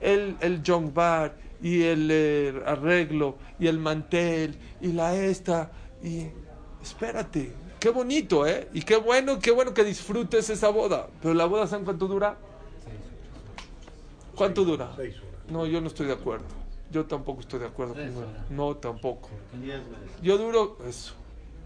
El, 0.00 0.36
el 0.40 0.62
bar 0.94 1.36
y 1.60 1.82
el 1.82 2.08
eh, 2.10 2.62
arreglo 2.64 3.36
y 3.58 3.66
el 3.66 3.78
mantel 3.78 4.56
y 4.80 4.92
la 4.92 5.14
esta 5.14 5.70
y 6.02 6.28
espérate, 6.82 7.52
qué 7.78 7.90
bonito, 7.90 8.46
¿eh? 8.46 8.68
Y 8.72 8.80
qué 8.80 8.96
bueno, 8.96 9.38
qué 9.38 9.50
bueno 9.50 9.74
que 9.74 9.84
disfrutes 9.84 10.48
esa 10.48 10.70
boda. 10.70 11.08
Pero 11.20 11.34
la 11.34 11.44
boda, 11.44 11.66
¿saben 11.66 11.84
cuánto 11.84 12.08
dura? 12.08 12.38
¿Cuánto 14.34 14.64
dura? 14.64 14.96
No, 15.50 15.66
yo 15.66 15.82
no 15.82 15.88
estoy 15.88 16.06
de 16.06 16.14
acuerdo. 16.14 16.46
Yo 16.90 17.04
tampoco 17.04 17.42
estoy 17.42 17.60
de 17.60 17.66
acuerdo 17.66 17.92
con 17.92 18.56
No, 18.56 18.74
tampoco. 18.76 19.28
Yo 20.22 20.38
duro 20.38 20.78
eso. 20.88 21.14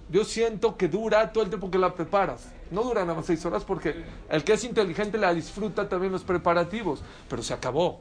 Yo 0.09 0.25
siento 0.25 0.77
que 0.77 0.89
dura 0.89 1.33
todo 1.33 1.45
el 1.45 1.51
tiempo 1.51 1.71
que 1.71 1.79
la 1.79 1.95
preparas. 1.95 2.49
No 2.71 2.83
dura 2.83 3.03
nada 3.03 3.15
más 3.15 3.27
seis 3.27 3.45
horas 3.45 3.65
porque 3.65 4.05
el 4.29 4.45
que 4.45 4.53
es 4.53 4.65
inteligente 4.65 5.19
la 5.19 5.35
disfruta 5.35 5.89
también 5.89 6.13
los 6.13 6.23
preparativos. 6.23 7.03
Pero 7.29 7.43
se 7.43 7.55
acabó. 7.55 8.01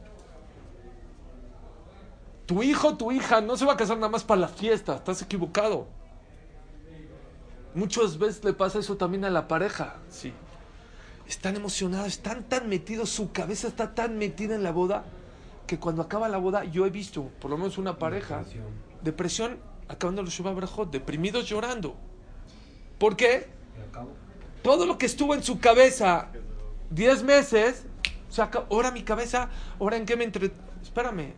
Tu 2.46 2.62
hijo, 2.62 2.96
tu 2.96 3.12
hija 3.12 3.42
no 3.42 3.58
se 3.58 3.66
va 3.66 3.74
a 3.74 3.78
casar 3.78 3.98
nada 3.98 4.10
más 4.10 4.24
para 4.24 4.42
la 4.42 4.48
fiesta. 4.48 4.96
Estás 4.96 5.22
equivocado. 5.24 5.88
Muchas 7.74 8.18
veces 8.18 8.44
le 8.44 8.54
pasa 8.54 8.80
eso 8.80 8.96
también 8.96 9.26
a 9.26 9.30
la 9.30 9.48
pareja. 9.48 9.96
Sí. 10.10 10.32
Están 11.28 11.56
emocionados, 11.56 12.08
están 12.08 12.44
tan 12.44 12.70
metidos, 12.70 13.10
su 13.10 13.32
cabeza 13.32 13.68
está 13.68 13.96
tan 13.96 14.18
metida 14.18 14.54
en 14.54 14.64
la 14.64 14.72
boda 14.72 15.06
que 15.66 15.80
cuando 15.80 16.04
acaba 16.04 16.30
la 16.30 16.38
boda, 16.38 16.64
yo 16.66 16.86
he 16.86 16.90
visto, 16.90 17.32
por 17.42 17.50
lo 17.50 17.58
menos 17.58 17.78
una 17.78 17.98
pareja, 17.98 18.44
depresión, 19.02 19.58
acabando 19.88 20.24
los 20.24 20.34
Shubá 20.34 20.54
deprimidos 20.92 21.48
llorando. 21.48 21.96
¿Por 22.98 23.16
qué? 23.16 23.48
Todo 24.64 24.86
lo 24.86 24.98
que 24.98 25.06
estuvo 25.06 25.36
en 25.36 25.44
su 25.44 25.60
cabeza 25.60 26.30
10 26.90 27.24
meses, 27.24 27.86
ahora 28.70 28.92
mi 28.92 29.04
cabeza, 29.04 29.50
ahora 29.80 29.98
en 29.98 30.06
qué 30.06 30.16
me 30.16 30.24
entre... 30.24 30.52
Espérame, 30.82 31.34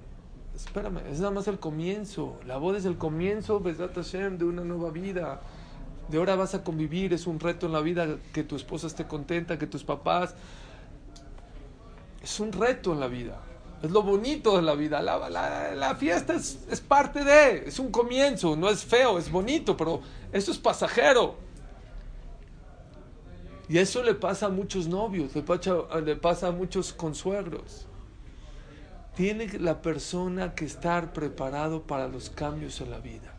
espérame, 0.56 1.00
es 1.10 1.20
nada 1.20 1.32
más 1.32 1.48
el 1.48 1.60
comienzo. 1.60 2.40
La 2.46 2.58
boda 2.58 2.78
es 2.78 2.86
el 2.86 2.98
comienzo, 2.98 3.60
de 3.60 4.46
una 4.46 4.64
nueva 4.64 4.92
vida. 4.92 5.42
De 6.10 6.18
ahora 6.18 6.36
vas 6.36 6.54
a 6.54 6.64
convivir, 6.64 7.14
es 7.14 7.28
un 7.28 7.40
reto 7.40 7.66
en 7.66 7.74
la 7.74 7.82
vida 7.82 8.18
que 8.34 8.44
tu 8.44 8.56
esposa 8.56 8.88
esté 8.88 9.06
contenta, 9.08 9.58
que 9.58 9.68
tus 9.68 9.84
papás. 9.84 10.36
Es 12.22 12.40
un 12.40 12.52
reto 12.52 12.94
en 12.94 13.00
la 13.00 13.08
vida. 13.08 13.42
Es 13.82 13.92
lo 13.92 14.02
bonito 14.02 14.56
de 14.56 14.64
la 14.64 14.74
vida. 14.74 15.02
La, 15.02 15.30
la, 15.76 15.96
fiesta 15.96 16.34
es, 16.34 16.60
es, 16.70 16.82
parte 16.82 17.24
de, 17.24 17.68
es 17.68 17.78
un 17.78 17.92
comienzo, 17.92 18.56
no 18.56 18.70
es 18.70 18.84
feo, 18.84 19.20
es 19.20 19.32
bonito, 19.32 19.78
pero 19.78 20.02
eso 20.32 20.52
es 20.52 20.58
pasajero. 20.58 21.36
Y 23.70 23.78
eso 23.78 24.02
le 24.02 24.14
pasa 24.14 24.48
a 24.48 24.50
muchos 24.50 24.88
novios, 24.88 25.36
le 25.36 25.42
pasa, 25.42 25.76
le 26.04 26.16
pasa 26.16 26.48
a 26.48 26.52
muchos 26.52 26.94
consuegros. 26.94 27.86
Tiene 29.16 29.48
la 29.60 29.82
persona 29.82 30.56
que 30.56 30.66
estar 30.66 31.12
preparado 31.12 31.84
para 31.84 32.08
los 32.08 32.30
cambios 32.30 32.82
en 32.82 32.92
la 32.92 33.00
vida. 33.00 33.34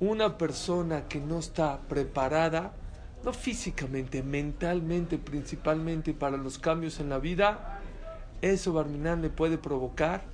Una 0.00 0.36
persona 0.38 1.08
que 1.08 1.20
no 1.20 1.38
está 1.38 1.80
preparada, 1.88 2.72
no 3.24 3.32
físicamente, 3.32 4.22
mentalmente 4.22 5.18
principalmente 5.18 6.12
para 6.14 6.36
los 6.36 6.58
cambios 6.58 6.98
en 7.00 7.08
la 7.08 7.18
vida, 7.18 7.73
eso 8.52 8.72
Barminan 8.72 9.22
le 9.22 9.30
puede 9.30 9.58
provocar 9.58 10.24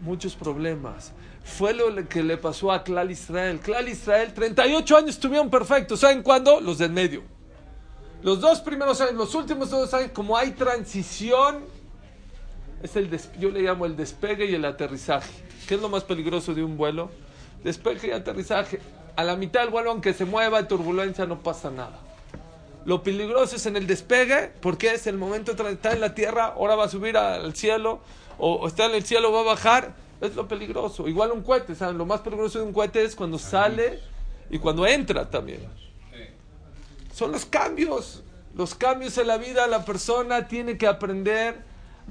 muchos 0.00 0.34
problemas. 0.34 1.12
Fue 1.44 1.74
lo 1.74 2.08
que 2.08 2.22
le 2.22 2.36
pasó 2.36 2.72
a 2.72 2.82
Clal 2.82 3.10
Israel. 3.10 3.60
Clal 3.60 3.88
Israel, 3.88 4.32
38 4.32 4.96
años 4.96 5.10
estuvieron 5.10 5.50
perfectos. 5.50 6.00
¿Saben 6.00 6.22
cuándo? 6.22 6.60
Los 6.60 6.78
del 6.78 6.90
medio. 6.90 7.22
Los 8.22 8.40
dos 8.40 8.60
primeros 8.60 9.00
años, 9.00 9.14
los 9.14 9.34
últimos 9.34 9.70
dos 9.70 9.92
años, 9.92 10.10
como 10.14 10.36
hay 10.36 10.52
transición, 10.52 11.60
es 12.82 12.96
el 12.96 13.10
yo 13.38 13.50
le 13.50 13.60
llamo 13.60 13.84
el 13.84 13.96
despegue 13.96 14.46
y 14.46 14.54
el 14.54 14.64
aterrizaje. 14.64 15.30
¿Qué 15.68 15.74
es 15.74 15.80
lo 15.80 15.88
más 15.88 16.04
peligroso 16.04 16.54
de 16.54 16.64
un 16.64 16.76
vuelo? 16.76 17.10
Despegue 17.62 18.08
y 18.08 18.10
aterrizaje. 18.12 18.80
A 19.16 19.24
la 19.24 19.36
mitad 19.36 19.60
del 19.60 19.70
vuelo, 19.70 19.90
aunque 19.90 20.12
se 20.12 20.24
mueva, 20.24 20.66
turbulencia, 20.66 21.26
no 21.26 21.42
pasa 21.42 21.70
nada. 21.70 22.00
Lo 22.84 23.02
peligroso 23.02 23.56
es 23.56 23.66
en 23.66 23.76
el 23.76 23.86
despegue, 23.86 24.52
porque 24.60 24.92
es 24.92 25.06
el 25.06 25.16
momento 25.16 25.54
de 25.54 25.72
estar 25.72 25.94
en 25.94 26.00
la 26.00 26.14
tierra, 26.14 26.46
ahora 26.56 26.74
va 26.74 26.84
a 26.84 26.88
subir 26.88 27.16
al 27.16 27.54
cielo, 27.54 28.00
o, 28.38 28.66
está 28.66 28.86
en 28.86 28.94
el 28.94 29.04
cielo, 29.04 29.32
va 29.32 29.40
a 29.40 29.44
bajar. 29.44 29.94
Es 30.20 30.34
lo 30.36 30.46
peligroso. 30.48 31.08
Igual 31.08 31.32
un 31.32 31.42
cohete, 31.42 31.74
¿saben? 31.74 31.98
Lo 31.98 32.06
más 32.06 32.20
peligroso 32.20 32.58
de 32.58 32.64
un 32.64 32.72
cohete 32.72 33.02
es 33.02 33.14
cuando 33.16 33.38
sale 33.38 34.00
y 34.50 34.58
cuando 34.58 34.86
entra 34.86 35.28
también. 35.28 35.60
Son 37.12 37.32
los 37.32 37.44
cambios. 37.44 38.22
Los 38.54 38.74
cambios 38.74 39.18
en 39.18 39.26
la 39.26 39.36
vida, 39.36 39.66
la 39.66 39.84
persona 39.84 40.46
tiene 40.46 40.78
que 40.78 40.86
aprender 40.86 41.62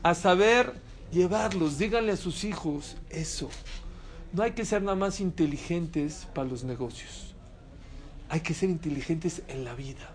a 0.01 0.13
saber 0.13 0.73
llevarlos. 1.11 1.77
Díganle 1.77 2.13
a 2.13 2.17
sus 2.17 2.43
hijos 2.43 2.97
eso. 3.09 3.49
No 4.33 4.43
hay 4.43 4.51
que 4.51 4.65
ser 4.65 4.81
nada 4.81 4.95
más 4.95 5.19
inteligentes 5.19 6.27
para 6.33 6.47
los 6.47 6.63
negocios. 6.63 7.33
Hay 8.29 8.41
que 8.41 8.53
ser 8.53 8.69
inteligentes 8.69 9.43
en 9.47 9.63
la 9.63 9.73
vida. 9.73 10.12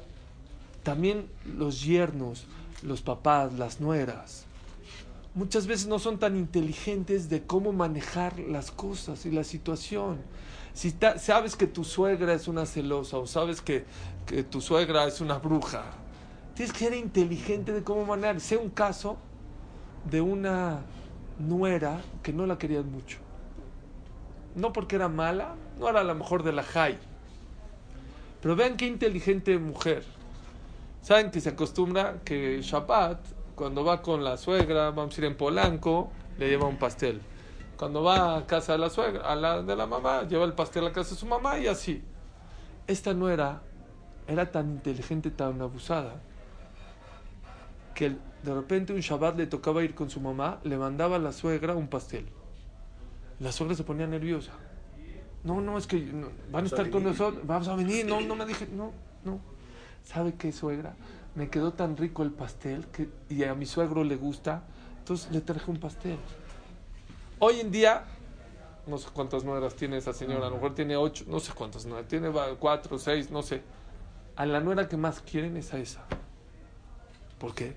También 0.88 1.28
los 1.44 1.84
yernos, 1.84 2.46
los 2.82 3.02
papás, 3.02 3.52
las 3.58 3.78
nueras, 3.78 4.46
muchas 5.34 5.66
veces 5.66 5.86
no 5.86 5.98
son 5.98 6.18
tan 6.18 6.34
inteligentes 6.34 7.28
de 7.28 7.42
cómo 7.42 7.74
manejar 7.74 8.38
las 8.38 8.70
cosas 8.70 9.26
y 9.26 9.30
la 9.30 9.44
situación. 9.44 10.16
Si 10.72 10.94
sabes 11.18 11.56
que 11.56 11.66
tu 11.66 11.84
suegra 11.84 12.32
es 12.32 12.48
una 12.48 12.64
celosa 12.64 13.18
o 13.18 13.26
sabes 13.26 13.60
que, 13.60 13.84
tu 14.48 14.62
suegra 14.62 15.06
es 15.06 15.20
una 15.20 15.36
bruja, 15.36 15.84
tienes 16.54 16.72
que 16.72 16.86
ser 16.86 16.94
inteligente 16.94 17.74
de 17.74 17.84
cómo 17.84 18.06
manejar. 18.06 18.40
Sé 18.40 18.56
un 18.56 18.70
caso 18.70 19.18
de 20.10 20.22
una 20.22 20.86
nuera 21.38 22.00
que 22.22 22.32
no 22.32 22.46
la 22.46 22.56
querían 22.56 22.90
mucho. 22.90 23.18
No 24.54 24.72
porque 24.72 24.96
era 24.96 25.10
mala, 25.10 25.54
no 25.78 25.86
era 25.90 26.02
la 26.02 26.14
mejor 26.14 26.44
de 26.44 26.52
la 26.52 26.62
high. 26.62 26.98
Pero 28.40 28.56
vean 28.56 28.78
qué 28.78 28.86
inteligente 28.86 29.58
mujer 29.58 30.16
Saben 31.02 31.30
que 31.30 31.40
se 31.40 31.50
acostumbra 31.50 32.20
que 32.24 32.60
Shabbat, 32.62 33.18
cuando 33.54 33.84
va 33.84 34.02
con 34.02 34.24
la 34.24 34.36
suegra, 34.36 34.90
vamos 34.90 35.16
a 35.16 35.20
ir 35.20 35.24
en 35.26 35.36
Polanco, 35.36 36.10
le 36.38 36.48
lleva 36.48 36.66
un 36.66 36.78
pastel. 36.78 37.20
Cuando 37.76 38.02
va 38.02 38.36
a 38.36 38.46
casa 38.46 38.72
de 38.72 38.78
la 38.78 38.90
suegra, 38.90 39.22
a 39.22 39.36
la 39.36 39.62
de 39.62 39.76
la 39.76 39.86
mamá, 39.86 40.22
lleva 40.24 40.44
el 40.44 40.52
pastel 40.52 40.86
a 40.86 40.92
casa 40.92 41.10
de 41.10 41.16
su 41.16 41.26
mamá 41.26 41.58
y 41.58 41.66
así. 41.66 42.02
Esta 42.86 43.14
nuera 43.14 43.62
era 44.26 44.50
tan 44.50 44.70
inteligente, 44.70 45.30
tan 45.30 45.60
abusada, 45.62 46.20
que 47.94 48.16
de 48.42 48.54
repente 48.54 48.92
un 48.92 49.00
Shabbat 49.00 49.36
le 49.36 49.46
tocaba 49.46 49.82
ir 49.82 49.94
con 49.94 50.10
su 50.10 50.20
mamá, 50.20 50.60
le 50.64 50.76
mandaba 50.76 51.16
a 51.16 51.18
la 51.18 51.32
suegra 51.32 51.74
un 51.74 51.88
pastel. 51.88 52.26
La 53.40 53.52
suegra 53.52 53.76
se 53.76 53.84
ponía 53.84 54.06
nerviosa. 54.06 54.52
No, 55.44 55.60
no, 55.60 55.78
es 55.78 55.86
que 55.86 56.00
no, 56.00 56.28
van 56.50 56.64
a 56.64 56.66
estar 56.66 56.90
con 56.90 57.04
nosotros, 57.04 57.46
vamos 57.46 57.68
a 57.68 57.76
venir, 57.76 58.04
no, 58.06 58.20
no 58.20 58.34
me 58.34 58.44
dije, 58.44 58.68
no, 58.72 58.92
no. 59.24 59.40
¿Sabe 60.04 60.34
qué, 60.34 60.52
suegra? 60.52 60.94
Me 61.34 61.50
quedó 61.50 61.72
tan 61.72 61.96
rico 61.96 62.22
el 62.22 62.30
pastel 62.30 62.86
que, 62.88 63.08
y 63.28 63.44
a 63.44 63.54
mi 63.54 63.66
suegro 63.66 64.04
le 64.04 64.16
gusta, 64.16 64.62
entonces 64.98 65.30
le 65.30 65.40
traje 65.40 65.70
un 65.70 65.78
pastel. 65.78 66.18
Hoy 67.38 67.60
en 67.60 67.70
día, 67.70 68.04
no 68.86 68.98
sé 68.98 69.08
cuántas 69.12 69.44
nueras 69.44 69.74
tiene 69.74 69.98
esa 69.98 70.12
señora, 70.12 70.46
a 70.46 70.50
lo 70.50 70.56
mejor 70.56 70.74
tiene 70.74 70.96
ocho, 70.96 71.24
no 71.28 71.38
sé 71.40 71.52
cuántas 71.52 71.86
nueras, 71.86 72.08
tiene 72.08 72.30
cuatro, 72.58 72.98
seis, 72.98 73.30
no 73.30 73.42
sé. 73.42 73.62
A 74.34 74.46
la 74.46 74.60
nuera 74.60 74.88
que 74.88 74.96
más 74.96 75.20
quieren 75.20 75.56
es 75.56 75.72
a 75.74 75.78
esa. 75.78 76.04
¿Por 77.38 77.54
qué? 77.54 77.76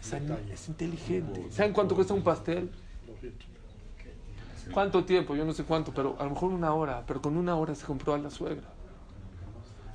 Esa 0.00 0.18
es 0.52 0.68
inteligente. 0.68 1.50
¿Saben 1.50 1.72
cuánto 1.72 1.94
cuesta 1.94 2.14
un 2.14 2.22
pastel? 2.22 2.70
¿Cuánto 4.72 5.04
tiempo? 5.04 5.34
Yo 5.34 5.44
no 5.44 5.52
sé 5.52 5.64
cuánto, 5.64 5.92
pero 5.92 6.16
a 6.18 6.24
lo 6.24 6.30
mejor 6.30 6.52
una 6.52 6.72
hora, 6.74 7.04
pero 7.06 7.22
con 7.22 7.36
una 7.36 7.56
hora 7.56 7.74
se 7.74 7.86
compró 7.86 8.14
a 8.14 8.18
la 8.18 8.30
suegra. 8.30 8.68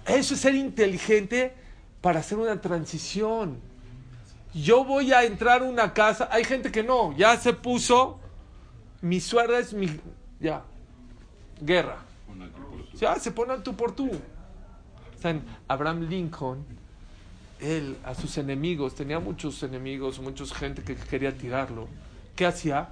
Eso 0.05 0.33
es 0.33 0.41
ser 0.41 0.55
inteligente 0.55 1.53
para 2.01 2.19
hacer 2.19 2.37
una 2.37 2.59
transición. 2.59 3.59
Yo 4.53 4.83
voy 4.83 5.13
a 5.13 5.23
entrar 5.23 5.61
a 5.61 5.65
una 5.65 5.93
casa, 5.93 6.29
hay 6.31 6.43
gente 6.43 6.71
que 6.71 6.83
no, 6.83 7.15
ya 7.17 7.37
se 7.37 7.53
puso, 7.53 8.19
mi 9.01 9.19
suegra 9.19 9.57
es 9.59 9.73
mi, 9.73 9.87
ya, 10.39 10.63
guerra. 11.59 11.97
Ya 12.93 13.15
se 13.15 13.31
pone 13.31 13.53
al 13.53 13.63
tú 13.63 13.75
por 13.75 13.95
tú. 13.95 14.11
¿Saben? 15.19 15.41
Abraham 15.67 16.01
Lincoln, 16.01 16.63
él 17.59 17.97
a 18.03 18.13
sus 18.13 18.37
enemigos, 18.37 18.93
tenía 18.93 19.19
muchos 19.19 19.63
enemigos, 19.63 20.19
mucha 20.19 20.45
gente 20.45 20.83
que 20.83 20.95
quería 20.95 21.35
tirarlo. 21.35 21.87
¿Qué 22.35 22.45
hacía? 22.45 22.89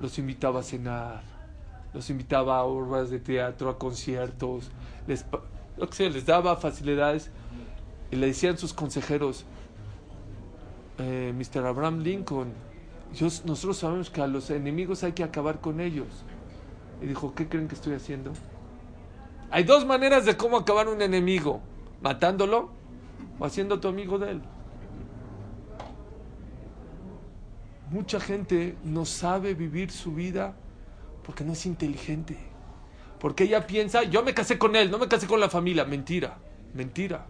Los 0.00 0.18
invitaba 0.18 0.60
a 0.60 0.62
cenar, 0.62 1.22
los 1.92 2.08
invitaba 2.10 2.58
a 2.58 2.62
obras 2.64 3.10
de 3.10 3.18
teatro, 3.18 3.70
a 3.70 3.78
conciertos, 3.78 4.70
les, 5.06 5.24
qué 5.88 5.96
sé, 5.96 6.10
les 6.10 6.26
daba 6.26 6.56
facilidades 6.56 7.30
y 8.10 8.16
le 8.16 8.26
decían 8.26 8.58
sus 8.58 8.72
consejeros, 8.72 9.44
eh, 10.98 11.32
Mr. 11.34 11.66
Abraham 11.66 12.00
Lincoln, 12.00 12.52
nosotros 13.44 13.78
sabemos 13.78 14.10
que 14.10 14.20
a 14.20 14.26
los 14.26 14.50
enemigos 14.50 15.02
hay 15.02 15.12
que 15.12 15.24
acabar 15.24 15.60
con 15.60 15.80
ellos. 15.80 16.08
Y 17.02 17.06
dijo, 17.06 17.34
¿qué 17.34 17.48
creen 17.48 17.68
que 17.68 17.74
estoy 17.74 17.94
haciendo? 17.94 18.32
Hay 19.50 19.64
dos 19.64 19.86
maneras 19.86 20.26
de 20.26 20.36
cómo 20.36 20.58
acabar 20.58 20.88
un 20.88 21.02
enemigo, 21.02 21.60
matándolo 22.02 22.70
o 23.38 23.44
haciendo 23.44 23.80
tu 23.80 23.88
amigo 23.88 24.18
de 24.18 24.32
él. 24.32 24.42
Mucha 27.90 28.20
gente 28.20 28.76
no 28.84 29.04
sabe 29.04 29.54
vivir 29.54 29.90
su 29.90 30.14
vida 30.14 30.54
porque 31.24 31.42
no 31.42 31.52
es 31.52 31.66
inteligente. 31.66 32.49
Porque 33.20 33.44
ella 33.44 33.66
piensa, 33.66 34.02
yo 34.02 34.22
me 34.22 34.34
casé 34.34 34.58
con 34.58 34.74
él, 34.74 34.90
no 34.90 34.98
me 34.98 35.06
casé 35.06 35.26
con 35.26 35.38
la 35.40 35.48
familia. 35.50 35.84
Mentira, 35.84 36.38
mentira. 36.74 37.26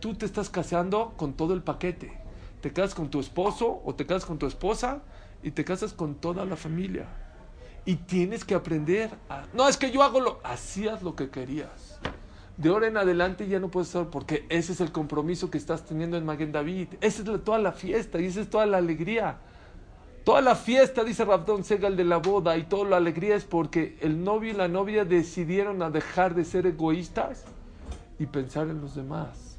Tú 0.00 0.14
te 0.14 0.24
estás 0.26 0.48
casando 0.48 1.14
con 1.16 1.34
todo 1.34 1.54
el 1.54 1.62
paquete. 1.62 2.12
Te 2.60 2.72
casas 2.72 2.94
con 2.94 3.10
tu 3.10 3.18
esposo 3.20 3.82
o 3.84 3.94
te 3.94 4.06
casas 4.06 4.24
con 4.24 4.38
tu 4.38 4.46
esposa 4.46 5.02
y 5.42 5.50
te 5.50 5.64
casas 5.64 5.92
con 5.92 6.14
toda 6.14 6.44
la 6.44 6.56
familia. 6.56 7.06
Y 7.84 7.96
tienes 7.96 8.44
que 8.44 8.54
aprender 8.54 9.10
a... 9.28 9.44
No, 9.52 9.68
es 9.68 9.76
que 9.76 9.90
yo 9.90 10.04
hago 10.04 10.20
lo... 10.20 10.40
Hacías 10.44 11.02
lo 11.02 11.16
que 11.16 11.30
querías. 11.30 11.98
De 12.56 12.68
ahora 12.68 12.86
en 12.86 12.96
adelante 12.96 13.48
ya 13.48 13.58
no 13.58 13.68
puedes 13.72 13.88
estar 13.88 14.06
porque 14.08 14.46
ese 14.50 14.72
es 14.72 14.80
el 14.80 14.92
compromiso 14.92 15.50
que 15.50 15.58
estás 15.58 15.84
teniendo 15.84 16.16
en 16.16 16.24
Maguen 16.24 16.52
David. 16.52 16.88
Esa 17.00 17.22
es 17.22 17.28
la- 17.28 17.38
toda 17.38 17.58
la 17.58 17.72
fiesta 17.72 18.20
y 18.20 18.26
esa 18.26 18.40
es 18.40 18.48
toda 18.50 18.66
la 18.66 18.76
alegría. 18.76 19.38
Toda 20.24 20.40
la 20.40 20.54
fiesta, 20.54 21.02
dice 21.02 21.24
Rabdón 21.24 21.64
Segal, 21.64 21.96
de 21.96 22.04
la 22.04 22.18
boda 22.18 22.56
y 22.56 22.62
toda 22.62 22.90
la 22.90 22.96
alegría 22.98 23.34
es 23.34 23.44
porque 23.44 23.98
el 24.00 24.22
novio 24.22 24.52
y 24.52 24.54
la 24.54 24.68
novia 24.68 25.04
decidieron 25.04 25.82
a 25.82 25.90
dejar 25.90 26.34
de 26.34 26.44
ser 26.44 26.66
egoístas 26.66 27.44
y 28.20 28.26
pensar 28.26 28.68
en 28.68 28.80
los 28.80 28.94
demás. 28.94 29.58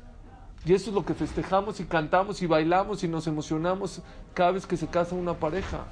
Y 0.65 0.73
eso 0.73 0.89
es 0.89 0.95
lo 0.95 1.03
que 1.03 1.13
festejamos 1.13 1.81
y 1.81 1.83
cantamos 1.83 2.41
y 2.41 2.45
bailamos 2.47 3.03
y 3.03 3.09
nos 3.09 3.27
emocionamos 3.27 4.01
cada 4.33 4.51
vez 4.51 4.65
que 4.65 4.77
se 4.77 4.87
casa 4.87 5.15
una 5.15 5.33
pareja. 5.33 5.85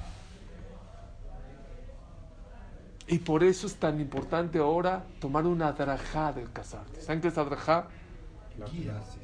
Y 3.06 3.18
por 3.18 3.44
eso 3.44 3.66
es 3.66 3.74
tan 3.74 4.00
importante 4.00 4.58
ahora 4.58 5.04
tomar 5.20 5.46
una 5.46 5.68
adrajá 5.68 6.32
del 6.32 6.50
casarte. 6.50 7.02
¿Saben 7.02 7.20
qué 7.20 7.28
es 7.28 7.36
adrajá? 7.36 7.88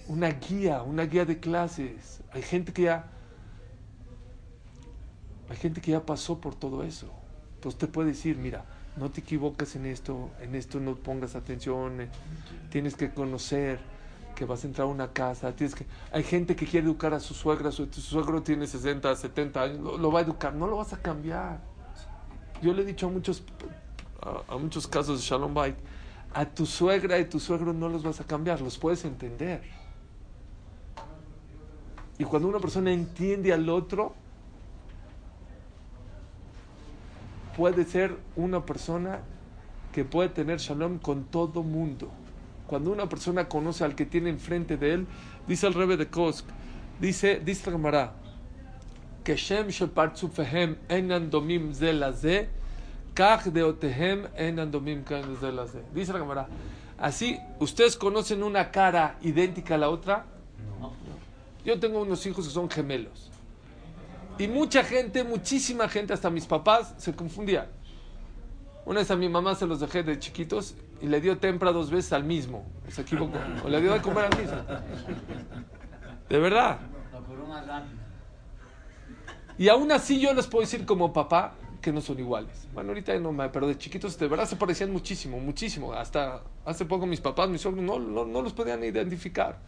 Una 0.08 0.30
guía, 0.30 0.82
una 0.82 1.04
guía 1.04 1.24
de 1.24 1.38
clases. 1.40 2.20
Hay 2.32 2.42
gente 2.42 2.74
que 2.74 2.82
ya 2.82 3.06
hay 5.50 5.56
gente 5.56 5.80
que 5.80 5.92
ya 5.92 6.04
pasó 6.04 6.40
por 6.40 6.54
todo 6.54 6.82
eso. 6.82 7.10
Entonces 7.54 7.78
te 7.78 7.86
puede 7.86 8.08
decir, 8.08 8.36
mira, 8.36 8.64
no 8.96 9.10
te 9.10 9.20
equivoques 9.20 9.76
en 9.76 9.86
esto, 9.86 10.30
en 10.40 10.54
esto 10.54 10.80
no 10.80 10.94
pongas 10.94 11.34
atención, 11.34 12.02
eh, 12.02 12.08
tienes 12.70 12.94
que 12.94 13.10
conocer 13.12 13.78
que 14.34 14.44
vas 14.44 14.62
a 14.62 14.66
entrar 14.68 14.86
a 14.86 14.90
una 14.90 15.12
casa, 15.12 15.52
tienes 15.52 15.74
que... 15.74 15.86
Hay 16.12 16.22
gente 16.22 16.54
que 16.54 16.66
quiere 16.66 16.86
educar 16.86 17.12
a 17.14 17.20
su 17.20 17.34
suegra, 17.34 17.72
su, 17.72 17.86
su 17.90 18.00
suegro 18.00 18.42
tiene 18.42 18.66
60, 18.66 19.16
70 19.16 19.62
años, 19.62 19.78
lo, 19.80 20.12
va 20.12 20.20
a 20.20 20.22
educar, 20.22 20.54
no 20.54 20.68
lo 20.68 20.76
vas 20.76 20.92
a 20.92 21.02
cambiar. 21.02 21.60
Yo 22.62 22.72
le 22.72 22.82
he 22.82 22.84
dicho 22.84 23.06
a 23.06 23.10
muchos, 23.10 23.42
a, 24.20 24.54
a 24.54 24.58
muchos 24.58 24.86
casos 24.86 25.18
de 25.18 25.26
Shalom 25.26 25.54
Bait, 25.54 25.76
a 26.32 26.44
tu 26.44 26.66
suegra 26.66 27.18
y 27.18 27.24
tu 27.24 27.40
suegro 27.40 27.72
no 27.72 27.88
los 27.88 28.02
vas 28.02 28.20
a 28.20 28.24
cambiar, 28.24 28.60
los 28.60 28.78
puedes 28.78 29.04
entender. 29.04 29.62
Y 32.18 32.24
cuando 32.24 32.48
una 32.48 32.58
persona 32.58 32.92
entiende 32.92 33.52
al 33.52 33.68
otro, 33.68 34.14
puede 37.58 37.84
ser 37.84 38.16
una 38.36 38.64
persona 38.64 39.18
que 39.92 40.04
puede 40.04 40.28
tener 40.28 40.60
shalom 40.60 41.00
con 41.00 41.24
todo 41.24 41.64
mundo. 41.64 42.08
Cuando 42.68 42.92
una 42.92 43.08
persona 43.08 43.48
conoce 43.48 43.82
al 43.82 43.96
que 43.96 44.06
tiene 44.06 44.30
enfrente 44.30 44.76
de 44.76 44.94
él, 44.94 45.06
dice 45.48 45.66
el 45.66 45.74
Rebbe 45.74 45.96
de 45.96 46.06
Kosk, 46.06 46.46
dice, 47.00 47.40
dice 47.44 47.66
la 47.66 47.72
Gemara, 47.76 48.12
que 49.24 49.34
Shem 49.34 49.70
shepartzufehem 49.70 50.76
enan 50.88 51.30
domim 51.30 51.74
ze 51.74 51.92
la 51.92 52.12
ze, 52.12 52.48
kach 53.12 53.46
deotehem 53.46 54.28
enan 54.36 54.70
domim 54.70 55.02
ze 55.40 55.50
la 55.50 55.66
ze. 55.66 55.82
Dice 55.92 56.12
la 56.12 56.20
Gemara, 56.20 56.46
así, 56.96 57.40
¿ustedes 57.58 57.96
conocen 57.96 58.44
una 58.44 58.70
cara 58.70 59.16
idéntica 59.22 59.74
a 59.74 59.78
la 59.78 59.90
otra? 59.90 60.26
Yo 61.64 61.80
tengo 61.80 62.02
unos 62.02 62.24
hijos 62.24 62.46
que 62.46 62.52
son 62.52 62.70
gemelos. 62.70 63.32
Y 64.38 64.46
mucha 64.48 64.84
gente, 64.84 65.24
muchísima 65.24 65.88
gente, 65.88 66.12
hasta 66.12 66.30
mis 66.30 66.46
papás, 66.46 66.94
se 66.98 67.12
confundían. 67.14 67.66
Una 68.86 69.00
vez 69.00 69.10
a 69.10 69.16
mi 69.16 69.28
mamá 69.28 69.54
se 69.54 69.66
los 69.66 69.80
dejé 69.80 70.02
de 70.02 70.18
chiquitos 70.18 70.74
y 71.02 71.06
le 71.06 71.20
dio 71.20 71.38
tempra 71.38 71.72
dos 71.72 71.90
veces 71.90 72.12
al 72.12 72.24
mismo. 72.24 72.64
Se 72.88 73.02
equivocó. 73.02 73.36
O 73.64 73.68
le 73.68 73.80
dio 73.82 73.92
de 73.92 74.00
comer 74.00 74.26
al 74.32 74.38
mismo. 74.38 74.56
De 76.28 76.38
verdad. 76.38 76.78
Y 79.58 79.68
aún 79.68 79.90
así 79.92 80.20
yo 80.20 80.32
les 80.34 80.46
puedo 80.46 80.62
decir 80.62 80.86
como 80.86 81.12
papá 81.12 81.54
que 81.82 81.92
no 81.92 82.00
son 82.00 82.18
iguales. 82.18 82.66
Bueno, 82.72 82.90
ahorita 82.90 83.18
no, 83.18 83.32
me- 83.32 83.48
pero 83.50 83.66
de 83.66 83.76
chiquitos 83.76 84.16
de 84.18 84.28
verdad 84.28 84.46
se 84.46 84.56
parecían 84.56 84.92
muchísimo, 84.92 85.38
muchísimo. 85.38 85.92
Hasta 85.92 86.42
hace 86.64 86.84
poco 86.84 87.06
mis 87.06 87.20
papás, 87.20 87.48
mis 87.48 87.60
suegros, 87.60 87.82
no, 87.84 87.98
no, 87.98 88.24
no 88.24 88.42
los 88.42 88.52
podían 88.52 88.82
identificar. 88.84 89.58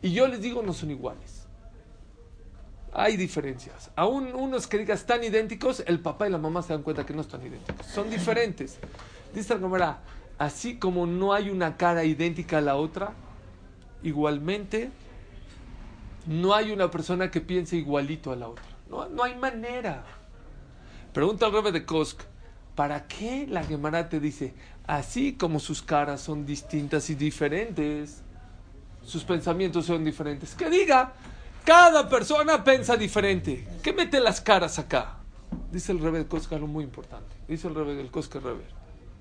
Y 0.00 0.12
yo 0.12 0.26
les 0.28 0.40
digo, 0.40 0.62
no 0.62 0.72
son 0.72 0.90
iguales. 0.92 1.41
Hay 2.94 3.16
diferencias. 3.16 3.90
Aún 3.96 4.34
unos 4.34 4.66
que 4.66 4.78
digas 4.78 5.00
están 5.00 5.24
idénticos, 5.24 5.82
el 5.86 6.00
papá 6.00 6.28
y 6.28 6.30
la 6.30 6.38
mamá 6.38 6.62
se 6.62 6.74
dan 6.74 6.82
cuenta 6.82 7.06
que 7.06 7.14
no 7.14 7.22
están 7.22 7.44
idénticos. 7.44 7.86
Son 7.86 8.10
diferentes. 8.10 8.78
Dice 9.34 9.54
la 9.54 9.60
cámara, 9.60 9.98
así 10.38 10.76
como 10.76 11.06
no 11.06 11.32
hay 11.32 11.48
una 11.48 11.78
cara 11.78 12.04
idéntica 12.04 12.58
a 12.58 12.60
la 12.60 12.76
otra, 12.76 13.14
igualmente 14.02 14.90
no 16.26 16.54
hay 16.54 16.70
una 16.70 16.90
persona 16.90 17.30
que 17.30 17.40
piense 17.40 17.76
igualito 17.76 18.30
a 18.30 18.36
la 18.36 18.48
otra. 18.48 18.64
No, 18.90 19.08
no 19.08 19.22
hay 19.22 19.36
manera. 19.36 20.04
Pregunta 21.14 21.46
al 21.46 21.52
Rebe 21.52 21.72
de 21.72 21.86
Kosk, 21.86 22.20
¿para 22.74 23.06
qué 23.06 23.46
la 23.48 23.64
Gemara 23.64 24.08
te 24.08 24.20
dice, 24.20 24.54
así 24.86 25.34
como 25.34 25.60
sus 25.60 25.82
caras 25.82 26.20
son 26.20 26.44
distintas 26.44 27.08
y 27.08 27.14
diferentes, 27.14 28.22
sus 29.02 29.24
pensamientos 29.24 29.86
son 29.86 30.04
diferentes? 30.04 30.54
Que 30.54 30.68
diga, 30.68 31.14
cada 31.64 32.08
persona 32.08 32.64
piensa 32.64 32.96
diferente. 32.96 33.66
¿Qué 33.82 33.92
mete 33.92 34.20
las 34.20 34.40
caras 34.40 34.78
acá? 34.78 35.18
Dice 35.70 35.92
el 35.92 36.00
Rebe 36.00 36.18
de 36.18 36.26
Kosk 36.26 36.52
algo 36.52 36.66
muy 36.66 36.84
importante. 36.84 37.34
Dice 37.48 37.68
el 37.68 37.74
Rebe 37.74 37.94
del 37.94 38.10
Kosk 38.10 38.34
Rebe. 38.36 38.64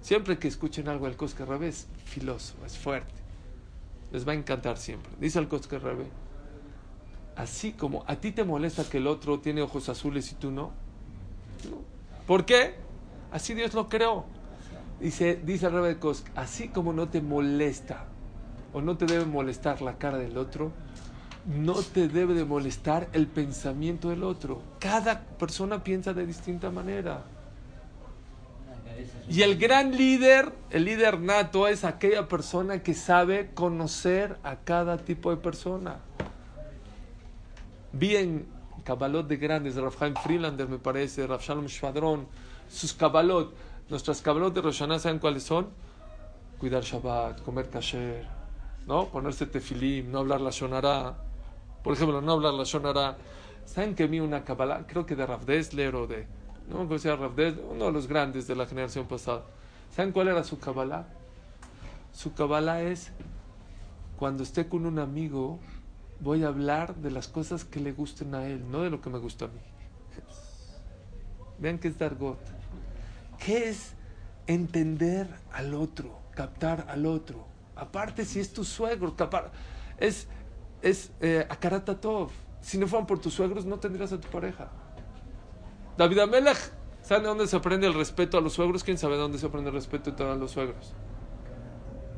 Siempre 0.02 0.40
que 0.40 0.48
escuchen 0.48 0.88
algo 0.88 1.06
del 1.06 1.16
Kosk 1.16 1.40
Rebe 1.42 1.68
es 1.68 1.88
filoso, 2.06 2.56
es 2.66 2.78
fuerte. 2.78 3.14
Les 4.12 4.28
va 4.28 4.32
a 4.32 4.36
encantar 4.36 4.78
siempre. 4.78 5.12
Dice 5.20 5.40
el 5.40 5.48
Kosk 5.48 5.72
Rebe, 5.74 6.06
así 7.36 7.74
como 7.74 8.04
a 8.08 8.16
ti 8.16 8.32
te 8.32 8.44
molesta 8.44 8.84
que 8.84 8.98
el 8.98 9.08
otro 9.08 9.40
tiene 9.40 9.62
ojos 9.62 9.90
azules 9.90 10.32
y 10.32 10.36
tú 10.36 10.52
no. 10.52 10.72
¿Por 12.28 12.46
qué? 12.46 12.76
Así 13.32 13.54
Dios 13.54 13.74
lo 13.74 13.88
creó. 13.88 14.26
Dice, 15.00 15.40
dice 15.44 15.68
el 15.68 15.74
Rebbe 15.74 15.88
de 15.90 16.00
Kosk, 16.00 16.28
así 16.36 16.68
como 16.68 16.94
no 16.94 17.10
te 17.10 17.22
molesta 17.22 18.06
o 18.74 18.82
no 18.82 18.98
te 18.98 19.06
debe 19.06 19.26
molestar 19.26 19.82
la 19.82 19.98
cara 19.98 20.18
del 20.18 20.38
otro, 20.38 20.72
no 21.46 21.76
te 21.76 22.08
debe 22.08 22.34
de 22.34 22.46
molestar 22.46 23.10
el 23.14 23.28
pensamiento 23.28 24.10
del 24.10 24.24
otro. 24.24 24.62
Cada 24.80 25.22
persona 25.22 25.84
piensa 25.84 26.14
de 26.14 26.26
distinta 26.26 26.70
manera. 26.70 27.24
Y 29.30 29.42
el 29.42 29.58
gran 29.58 29.96
líder, 29.96 30.52
el 30.70 30.86
líder 30.86 31.20
nato, 31.20 31.68
es 31.68 31.84
aquella 31.84 32.28
persona 32.28 32.84
que 32.84 32.94
sabe 32.94 33.52
conocer 33.54 34.38
a 34.44 34.58
cada 34.58 34.98
tipo 34.98 35.32
de 35.32 35.38
persona. 35.38 36.00
Vi 37.94 38.16
en 38.16 38.46
Kabbalot 38.84 39.28
de 39.28 39.38
grandes, 39.38 39.76
de 39.76 39.82
Rafael 39.82 40.16
Freelander, 40.18 40.68
me 40.68 40.80
parece, 40.80 41.28
Rav 41.28 41.42
Shalom 41.42 41.68
sus 42.70 42.94
Kabbalot, 42.94 43.54
nuestras 43.90 44.22
Kabbalot 44.22 44.54
de 44.54 44.62
Roshaná, 44.62 44.98
¿saben 45.00 45.20
cuáles 45.20 45.44
son? 45.44 45.70
Cuidar 46.58 46.84
Shabbat, 46.84 47.42
comer 47.42 47.70
kasher, 47.70 48.26
¿no? 48.88 49.08
Ponerse 49.08 49.46
tefilim, 49.46 50.12
no 50.12 50.20
hablar 50.20 50.42
la 50.42 50.52
shonara. 50.52 51.16
Por 51.84 51.94
ejemplo, 51.94 52.22
no 52.22 52.34
hablar 52.34 52.54
la 52.54 52.64
shonara. 52.64 53.18
¿Saben 53.66 53.96
que 53.96 54.08
vi 54.08 54.20
una 54.20 54.44
Kabbalah? 54.44 54.86
Creo 54.88 55.06
que 55.06 55.16
de 55.16 55.26
Rav 55.26 55.46
Desler 55.46 55.96
o 55.96 56.08
de 56.08 56.28
no 56.70 56.86
me 56.86 56.98
Rav 56.98 57.34
uno 57.72 57.86
de 57.86 57.92
los 57.92 58.08
grandes 58.08 58.48
de 58.48 58.56
la 58.56 58.66
generación 58.66 59.08
pasada. 59.08 59.44
¿Saben 59.96 60.12
cuál 60.12 60.30
era 60.30 60.44
su 60.44 60.58
Kabbalah? 60.58 61.06
Su 62.14 62.34
Kabbalah 62.34 62.82
es, 62.82 63.12
cuando 64.18 64.44
esté 64.44 64.68
con 64.68 64.86
un 64.86 65.00
amigo, 65.00 65.60
voy 66.22 66.44
a 66.44 66.48
hablar 66.48 66.96
de 66.96 67.12
las 67.12 67.28
cosas 67.28 67.66
que 67.66 67.80
le 67.80 67.92
gusten 67.92 68.36
a 68.36 68.48
él, 68.48 68.70
no 68.72 68.82
de 68.82 68.90
lo 68.90 69.02
que 69.02 69.10
me 69.10 69.20
gusta 69.20 69.46
a 69.46 69.48
mí. 69.50 69.60
Vean 71.60 71.78
qué 71.78 71.90
es 71.90 71.98
Dargot. 71.98 72.40
¿Qué 73.44 73.70
es 73.70 73.94
entender 74.48 75.28
al 75.52 75.74
otro, 75.74 76.18
captar 76.32 76.86
al 76.90 77.06
otro? 77.06 77.48
Aparte, 77.76 78.26
si 78.26 78.40
es 78.40 78.54
tu 78.54 78.64
suegro, 78.64 79.16
capar, 79.16 79.52
es, 79.98 80.28
es 80.82 81.12
eh, 81.22 81.46
Akaratatov. 81.50 82.30
Si 82.62 82.78
no 82.78 82.88
fueran 82.88 83.08
por 83.08 83.20
tus 83.20 83.34
suegros, 83.34 83.66
no 83.66 83.80
tendrías 83.80 84.12
a 84.14 84.20
tu 84.20 84.28
pareja. 84.28 84.70
David 85.98 86.20
Amelech, 86.20 86.58
¿saben 87.02 87.24
de 87.24 87.30
dónde 87.30 87.48
se 87.48 87.56
aprende 87.56 87.88
el 87.88 87.94
respeto 87.94 88.38
a 88.38 88.42
los 88.42 88.54
suegros? 88.54 88.84
¿Quién 88.84 88.98
sabe 88.98 89.16
de 89.16 89.22
dónde 89.22 89.38
se 89.38 89.46
aprende 89.46 89.70
el 89.70 89.76
respeto 89.76 90.12
a 90.32 90.36
los 90.36 90.52
suegros? 90.52 90.94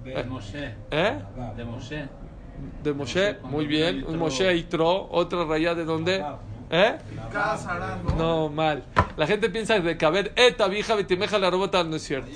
De 0.04 0.19
¿Eh? 0.19 0.23
Moshe. 0.23 0.76
¿Eh? 0.91 1.19
De 1.56 1.63
Moshe. 1.63 2.10
De 2.84 2.93
Moshe, 2.93 3.38
muy 3.43 3.65
bien. 3.65 4.06
Un 4.08 4.17
Moshe 4.17 4.54
y 4.56 4.63
Tro, 4.63 5.10
otra 5.12 5.45
raya 5.45 5.73
de 5.73 5.86
dónde? 5.86 6.23
¿Eh? 6.69 6.97
No, 8.17 8.49
mal. 8.49 8.84
La 9.15 9.28
gente 9.28 9.49
piensa 9.49 9.80
de 9.80 9.97
que 9.97 10.06
haber 10.06 10.34
eta 10.36 10.67
vieja 10.67 10.95
betimeja 10.95 11.38
la 11.38 11.49
robota 11.49 11.84
no 11.84 11.95
es 11.95 12.04
cierto. 12.04 12.32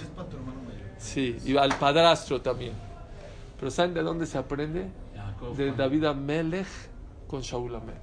Sí, 0.97 1.37
y 1.45 1.57
al 1.57 1.73
padrastro 1.75 2.41
también. 2.41 2.73
Pero 3.59 3.71
¿saben 3.71 3.93
de 3.93 4.03
dónde 4.03 4.25
se 4.25 4.37
aprende? 4.37 4.87
De 5.55 5.71
David 5.71 6.05
Amelech 6.05 6.67
con 7.27 7.41
Shaul 7.41 7.75
Amelech. 7.75 8.01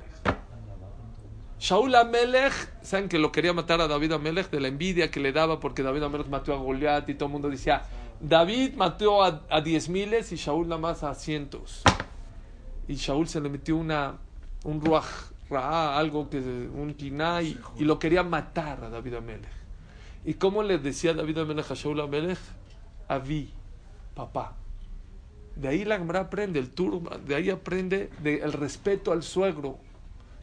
Shaul 1.59 1.95
Amelech, 1.95 2.53
¿saben 2.83 3.09
que 3.09 3.19
lo 3.19 3.33
quería 3.33 3.53
matar 3.53 3.81
a 3.81 3.89
David 3.89 4.13
Amelech 4.13 4.51
de 4.51 4.61
la 4.61 4.69
envidia 4.69 5.11
que 5.11 5.19
le 5.19 5.33
daba 5.33 5.61
porque 5.61 5.83
David 5.83 6.03
Amelech 6.03 6.29
mató 6.29 6.53
a 6.53 6.59
Goliat 6.59 7.09
y 7.09 7.15
todo 7.15 7.27
el 7.27 7.33
mundo 7.33 7.49
decía, 7.49 7.83
David 8.21 8.75
mató 8.75 9.23
a, 9.23 9.61
diez 9.63 9.89
miles 9.89 10.31
y 10.33 10.37
Shaul 10.37 10.69
nada 10.69 10.81
más 10.81 11.03
a 11.03 11.15
cientos. 11.15 11.83
Y 12.87 12.97
Shaul 12.97 13.29
se 13.29 13.41
le 13.41 13.49
metió 13.49 13.77
una, 13.77 14.19
un 14.65 14.81
ruaj, 14.81 15.07
algo 15.51 16.29
que, 16.29 16.39
un 16.39 16.95
kiná 16.95 17.43
y, 17.43 17.59
lo 17.79 17.99
quería 17.99 18.23
matar 18.23 18.85
a 18.85 18.91
David 18.91 19.15
Amelech. 19.15 19.53
¿Y 20.25 20.35
cómo 20.35 20.63
le 20.63 20.79
decía 20.79 21.15
David 21.15 21.39
Amelech 21.39 21.71
a 21.71 21.75
Shaul 21.75 22.01
Amelech? 22.01 22.39
Avi, 23.09 23.51
papá. 24.15 24.57
De 25.57 25.69
ahí 25.69 25.85
la 25.85 25.99
Gemara 25.99 26.21
aprende 26.21 26.59
el 26.59 26.71
turma, 26.71 27.13
de 27.25 27.35
ahí 27.35 27.51
aprende 27.51 28.11
el 28.25 28.53
respeto 28.53 29.13
al 29.13 29.23
suegro, 29.23 29.79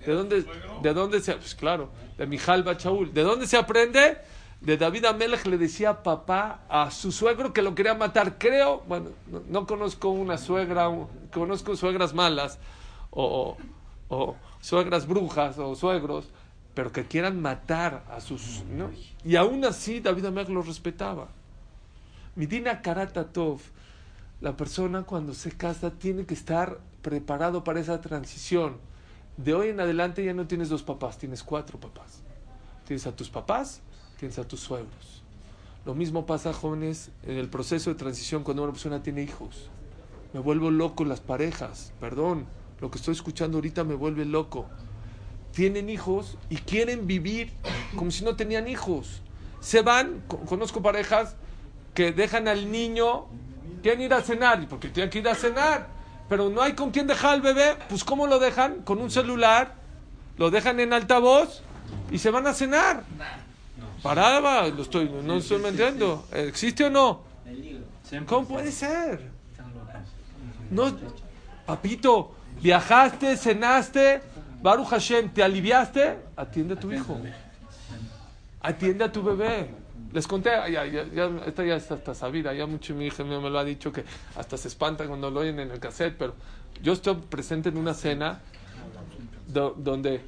¿De 0.06 0.14
dónde, 0.14 0.46
¿De 0.82 0.94
dónde 0.94 1.22
se.? 1.22 1.34
Pues 1.34 1.56
claro, 1.56 1.90
de 2.18 2.26
Mijal 2.26 2.64
Bachaul. 2.64 3.14
¿De 3.14 3.22
dónde 3.22 3.46
se 3.48 3.58
aprende? 3.58 4.18
De 4.60 4.78
David 4.78 5.06
Amelech 5.06 5.46
le 5.46 5.58
decía 5.58 6.04
papá 6.04 6.62
a 6.70 6.92
su 6.92 7.12
suegro 7.12 7.54
que 7.54 7.62
lo 7.62 7.74
quería 7.76 7.94
matar. 7.94 8.38
Creo, 8.38 8.84
bueno, 8.88 9.10
no, 9.50 9.66
conozco 9.66 10.10
una 10.10 10.38
suegra, 10.38 10.90
conozco 11.32 11.76
suegras 11.76 12.14
malas 12.14 12.60
o, 13.10 13.58
o, 14.10 14.36
suegras 14.60 15.08
brujas 15.08 15.58
o 15.58 15.76
suegros, 15.76 16.30
pero 16.74 16.92
que 16.92 17.06
quieran 17.06 17.42
matar 17.42 18.04
a 18.10 18.22
sus. 18.22 18.64
¿no? 18.66 18.92
Y 19.24 19.36
aún 19.36 19.66
así 19.66 20.00
David 20.00 20.26
Amelech 20.26 20.50
lo 20.50 20.62
respetaba. 20.62 21.28
Midina 22.36 22.82
Karatatov, 22.82 23.62
la 24.42 24.58
persona 24.58 25.04
cuando 25.04 25.34
se 25.34 25.52
casa 25.52 25.92
tiene 25.92 26.26
que 26.26 26.34
estar 26.34 26.80
preparado 27.02 27.64
para 27.64 27.80
esa 27.80 28.02
transición 28.02 28.78
de 29.38 29.54
hoy 29.54 29.70
en 29.70 29.80
adelante 29.80 30.24
ya 30.24 30.34
no 30.34 30.46
tienes 30.46 30.70
dos 30.70 30.84
papás, 30.84 31.18
tienes 31.18 31.44
cuatro 31.44 31.80
papás. 31.80 32.22
Tienes 32.86 33.08
a 33.08 33.16
tus 33.16 33.30
papás, 33.30 33.82
tienes 34.20 34.38
a 34.38 34.48
tus 34.48 34.60
suegros. 34.60 35.24
Lo 35.86 35.96
mismo 35.96 36.26
pasa, 36.26 36.54
jóvenes, 36.54 37.10
en 37.24 37.38
el 37.38 37.50
proceso 37.50 37.90
de 37.90 37.96
transición 37.96 38.44
cuando 38.44 38.64
una 38.64 38.72
persona 38.72 39.02
tiene 39.02 39.24
hijos. 39.24 39.70
Me 40.34 40.40
vuelvo 40.40 40.70
loco 40.70 41.06
las 41.06 41.22
parejas, 41.22 41.94
perdón, 42.00 42.46
lo 42.80 42.92
que 42.92 42.98
estoy 42.98 43.14
escuchando 43.14 43.58
ahorita 43.58 43.84
me 43.84 43.96
vuelve 43.96 44.26
loco. 44.26 44.68
Tienen 45.54 45.90
hijos 45.90 46.38
y 46.50 46.58
quieren 46.58 47.08
vivir 47.08 47.52
como 47.96 48.12
si 48.12 48.24
no 48.24 48.36
tenían 48.36 48.68
hijos. 48.68 49.22
Se 49.60 49.82
van, 49.82 50.22
conozco 50.28 50.82
parejas 50.82 51.36
que 51.94 52.12
dejan 52.12 52.48
al 52.48 52.72
niño, 52.72 53.26
quieren 53.82 54.02
ir 54.02 54.14
a 54.14 54.22
cenar, 54.22 54.66
porque 54.68 54.90
tienen 54.90 55.10
que 55.10 55.20
ir 55.20 55.28
a 55.28 55.36
cenar 55.36 56.02
pero 56.32 56.50
no 56.50 56.62
hay 56.62 56.72
con 56.72 56.92
quién 56.92 57.08
dejar 57.08 57.34
al 57.34 57.42
bebé, 57.42 57.76
pues 57.90 58.06
¿cómo 58.06 58.26
lo 58.26 58.40
dejan? 58.40 58.84
Con 58.84 59.00
un 59.00 59.12
celular, 59.12 59.74
lo 60.38 60.50
dejan 60.50 60.80
en 60.80 60.94
altavoz 60.94 61.62
y 62.10 62.20
se 62.20 62.32
van 62.32 62.48
a 62.48 62.54
cenar. 62.54 63.04
Paraba, 64.02 64.66
lo 64.70 64.82
estoy, 64.82 65.10
no 65.10 65.36
estoy 65.36 65.62
mintiendo. 65.62 66.26
¿Existe 66.32 66.86
o 66.86 66.90
no? 66.90 67.24
¿Cómo 68.28 68.48
puede 68.48 68.72
ser? 68.72 69.30
No, 70.70 70.98
papito, 71.66 72.34
viajaste, 72.62 73.36
cenaste, 73.36 74.22
Baruch 74.62 74.88
Hashem, 74.88 75.34
te 75.34 75.44
aliviaste, 75.44 76.18
atiende 76.38 76.76
a 76.76 76.80
tu 76.80 76.94
hijo. 76.94 77.20
Atiende 78.62 79.04
a 79.04 79.12
tu 79.12 79.22
bebé. 79.22 79.81
Les 80.14 80.28
conté, 80.28 80.50
ya, 80.50 80.86
ya, 80.86 81.06
ya, 81.06 81.32
esta 81.46 81.64
ya 81.64 81.76
está 81.76 81.94
hasta 81.94 82.14
sabida, 82.14 82.54
ya 82.54 82.66
mucho 82.66 82.94
mi 82.94 83.06
hija 83.06 83.24
me 83.24 83.50
lo 83.50 83.58
ha 83.58 83.64
dicho 83.64 83.92
que 83.94 84.04
hasta 84.36 84.58
se 84.58 84.68
espanta 84.68 85.08
cuando 85.08 85.32
lo 85.32 85.40
oyen 85.40 85.60
en 85.60 85.72
el 85.72 85.80
cassette, 85.80 86.18
pero 86.18 86.34
yo 86.82 86.94
estoy 86.94 87.16
presente 87.16 87.70
en 87.70 87.78
una 87.78 87.94
cena 87.94 88.42
donde 89.48 90.22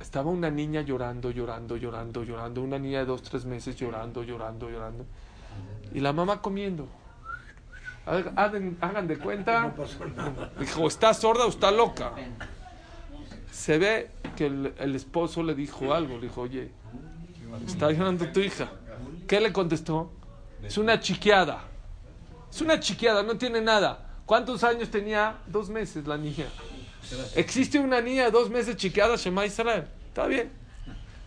estaba 0.00 0.30
una 0.30 0.50
niña 0.50 0.82
llorando, 0.82 1.30
llorando, 1.30 1.76
llorando, 1.76 2.22
llorando, 2.22 2.62
una 2.62 2.78
niña 2.78 3.00
de 3.00 3.06
dos, 3.06 3.22
tres 3.22 3.44
meses 3.44 3.76
llorando, 3.76 4.22
llorando, 4.22 4.70
llorando, 4.70 5.04
y 5.92 6.00
la 6.00 6.12
mamá 6.12 6.40
comiendo. 6.40 6.86
Hagan, 8.04 8.76
hagan 8.80 9.06
de 9.06 9.16
cuenta, 9.16 9.72
dijo, 10.58 10.88
¿está 10.88 11.14
sorda 11.14 11.46
o 11.46 11.48
está 11.48 11.70
loca? 11.70 12.12
Se 13.50 13.78
ve 13.78 14.10
que 14.36 14.46
el, 14.46 14.74
el 14.78 14.96
esposo 14.96 15.42
le 15.42 15.54
dijo 15.54 15.94
algo, 15.94 16.16
le 16.16 16.22
dijo, 16.22 16.40
oye, 16.40 16.70
Está 17.66 17.90
llorando 17.90 18.26
tu 18.28 18.40
hija. 18.40 18.70
¿Qué 19.26 19.40
le 19.40 19.52
contestó? 19.52 20.10
Es 20.62 20.78
una 20.78 21.00
chiqueada. 21.00 21.64
Es 22.50 22.60
una 22.60 22.78
chiqueada, 22.80 23.22
no 23.22 23.36
tiene 23.36 23.60
nada. 23.60 24.20
¿Cuántos 24.26 24.62
años 24.64 24.90
tenía? 24.90 25.38
Dos 25.46 25.68
meses 25.68 26.06
la 26.06 26.16
niña. 26.16 26.46
Existe 27.34 27.78
una 27.78 28.00
niña 28.00 28.26
de 28.26 28.30
dos 28.30 28.48
meses 28.48 28.76
chiqueada, 28.76 29.16
Shema 29.16 29.46
Israel. 29.46 29.86
Está 30.08 30.26
bien. 30.26 30.50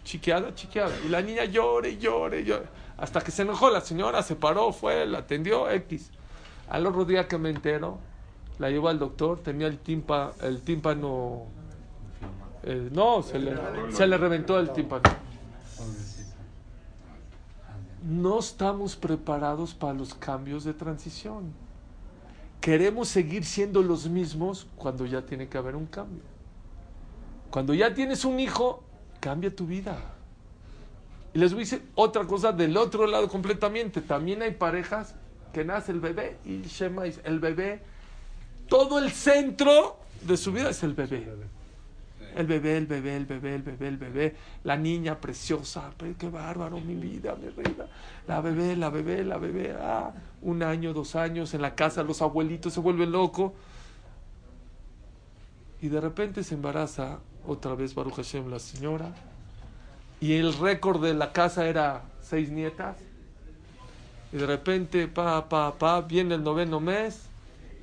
Chiqueada, 0.03 0.53
chiqueada. 0.55 0.95
Y 1.05 1.09
la 1.09 1.21
niña 1.21 1.45
llore, 1.45 1.97
llore, 1.97 2.43
llore. 2.43 2.65
Hasta 2.97 3.21
que 3.21 3.31
se 3.31 3.41
enojó 3.41 3.69
la 3.69 3.81
señora, 3.81 4.21
se 4.23 4.35
paró, 4.35 4.71
fue, 4.71 5.05
la 5.05 5.19
atendió, 5.19 5.69
X. 5.69 6.11
Al 6.69 6.85
otro 6.87 7.05
día 7.05 7.27
que 7.27 7.37
me 7.37 7.49
entero, 7.49 7.99
la 8.59 8.69
llevó 8.69 8.89
al 8.89 8.99
doctor, 8.99 9.41
tenía 9.41 9.67
el, 9.67 9.79
tímpa, 9.79 10.31
el 10.41 10.61
tímpano. 10.61 11.47
Eh, 12.63 12.89
no, 12.91 13.21
se 13.21 13.37
le, 13.37 13.53
se 13.91 14.07
le 14.07 14.17
reventó 14.17 14.59
el 14.59 14.71
tímpano 14.71 15.24
no 18.05 18.39
estamos 18.39 18.95
preparados 18.95 19.73
para 19.73 19.93
los 19.93 20.13
cambios 20.13 20.63
de 20.63 20.73
transición. 20.73 21.51
Queremos 22.61 23.07
seguir 23.07 23.43
siendo 23.43 23.81
los 23.81 24.07
mismos 24.07 24.67
cuando 24.75 25.05
ya 25.05 25.23
tiene 25.23 25.47
que 25.47 25.57
haber 25.57 25.75
un 25.75 25.87
cambio. 25.87 26.21
Cuando 27.49 27.73
ya 27.73 27.93
tienes 27.93 28.23
un 28.23 28.39
hijo, 28.39 28.83
cambia 29.19 29.55
tu 29.55 29.65
vida. 29.65 29.97
Y 31.33 31.39
les 31.39 31.51
voy 31.51 31.61
a 31.61 31.65
decir 31.65 31.81
otra 31.95 32.25
cosa 32.25 32.51
del 32.51 32.77
otro 32.77 33.07
lado 33.07 33.27
completamente. 33.27 34.01
También 34.01 34.41
hay 34.41 34.51
parejas 34.51 35.15
que 35.51 35.65
nace 35.65 35.91
el 35.91 35.99
bebé 35.99 36.37
y 36.45 36.61
el 37.23 37.39
bebé, 37.39 37.81
todo 38.67 38.99
el 38.99 39.11
centro 39.11 39.97
de 40.21 40.37
su 40.37 40.51
vida 40.51 40.69
es 40.69 40.83
el 40.83 40.93
bebé. 40.93 41.27
El 42.35 42.47
bebé, 42.47 42.75
el 42.75 42.85
bebé, 42.85 43.15
el 43.15 43.25
bebé, 43.25 43.55
el 43.55 43.61
bebé, 43.63 43.87
el 43.87 43.97
bebé. 43.97 44.35
La 44.65 44.75
niña 44.75 45.19
preciosa. 45.21 45.91
qué 46.19 46.29
bárbaro, 46.29 46.81
mi 46.81 46.95
vida, 46.95 47.33
mi 47.35 47.47
reina. 47.49 47.85
La 48.27 48.41
bebé, 48.41 48.75
la 48.75 48.89
bebé, 48.89 49.23
la 49.23 49.37
bebé. 49.37 49.73
Ah, 49.79 50.11
un 50.41 50.61
año, 50.61 50.93
dos 50.93 51.15
años 51.15 51.53
en 51.53 51.61
la 51.61 51.75
casa, 51.75 52.03
los 52.03 52.21
abuelitos 52.21 52.73
se 52.73 52.81
vuelven 52.81 53.13
locos. 53.13 53.53
Y 55.81 55.87
de 55.87 56.01
repente 56.01 56.43
se 56.43 56.55
embaraza 56.55 57.19
otra 57.47 57.73
vez 57.73 57.95
Baruch 57.95 58.15
Hashem 58.15 58.49
la 58.49 58.59
señora. 58.59 59.13
Y 60.19 60.33
el 60.33 60.53
récord 60.53 61.01
de 61.01 61.13
la 61.13 61.31
casa 61.31 61.65
era 61.67 62.03
seis 62.21 62.51
nietas. 62.51 62.97
Y 64.33 64.37
de 64.37 64.45
repente, 64.45 65.07
pa, 65.07 65.47
pa, 65.47 65.77
pa, 65.77 66.01
viene 66.01 66.35
el 66.35 66.43
noveno 66.43 66.81
mes. 66.81 67.29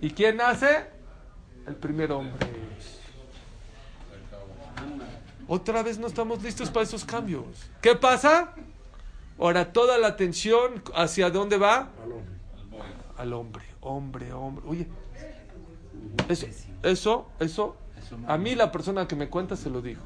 ¿Y 0.03 0.11
quién 0.11 0.37
nace? 0.37 0.85
El 1.67 1.77
primer 1.77 2.12
hombre. 2.12 2.47
Otra 5.48 5.83
vez 5.83 5.98
no 5.98 6.07
estamos 6.07 6.42
listos 6.42 6.70
para 6.70 6.85
esos 6.85 7.05
cambios. 7.05 7.44
¿Qué 7.81 7.94
pasa? 7.94 8.55
Ahora 9.38 9.72
toda 9.72 9.98
la 9.98 10.09
atención 10.09 10.83
hacia 10.94 11.31
dónde 11.31 11.59
va? 11.59 11.88
Al 13.16 13.33
hombre. 13.33 13.64
Hombre, 13.81 14.33
hombre. 14.33 14.64
Oye, 14.68 14.88
eso, 16.28 16.46
eso, 16.83 17.26
eso, 17.40 17.76
a 18.26 18.38
mí 18.38 18.55
la 18.55 18.70
persona 18.70 19.09
que 19.09 19.16
me 19.16 19.28
cuenta 19.28 19.57
se 19.57 19.70
lo 19.70 19.83
dijo. 19.83 20.02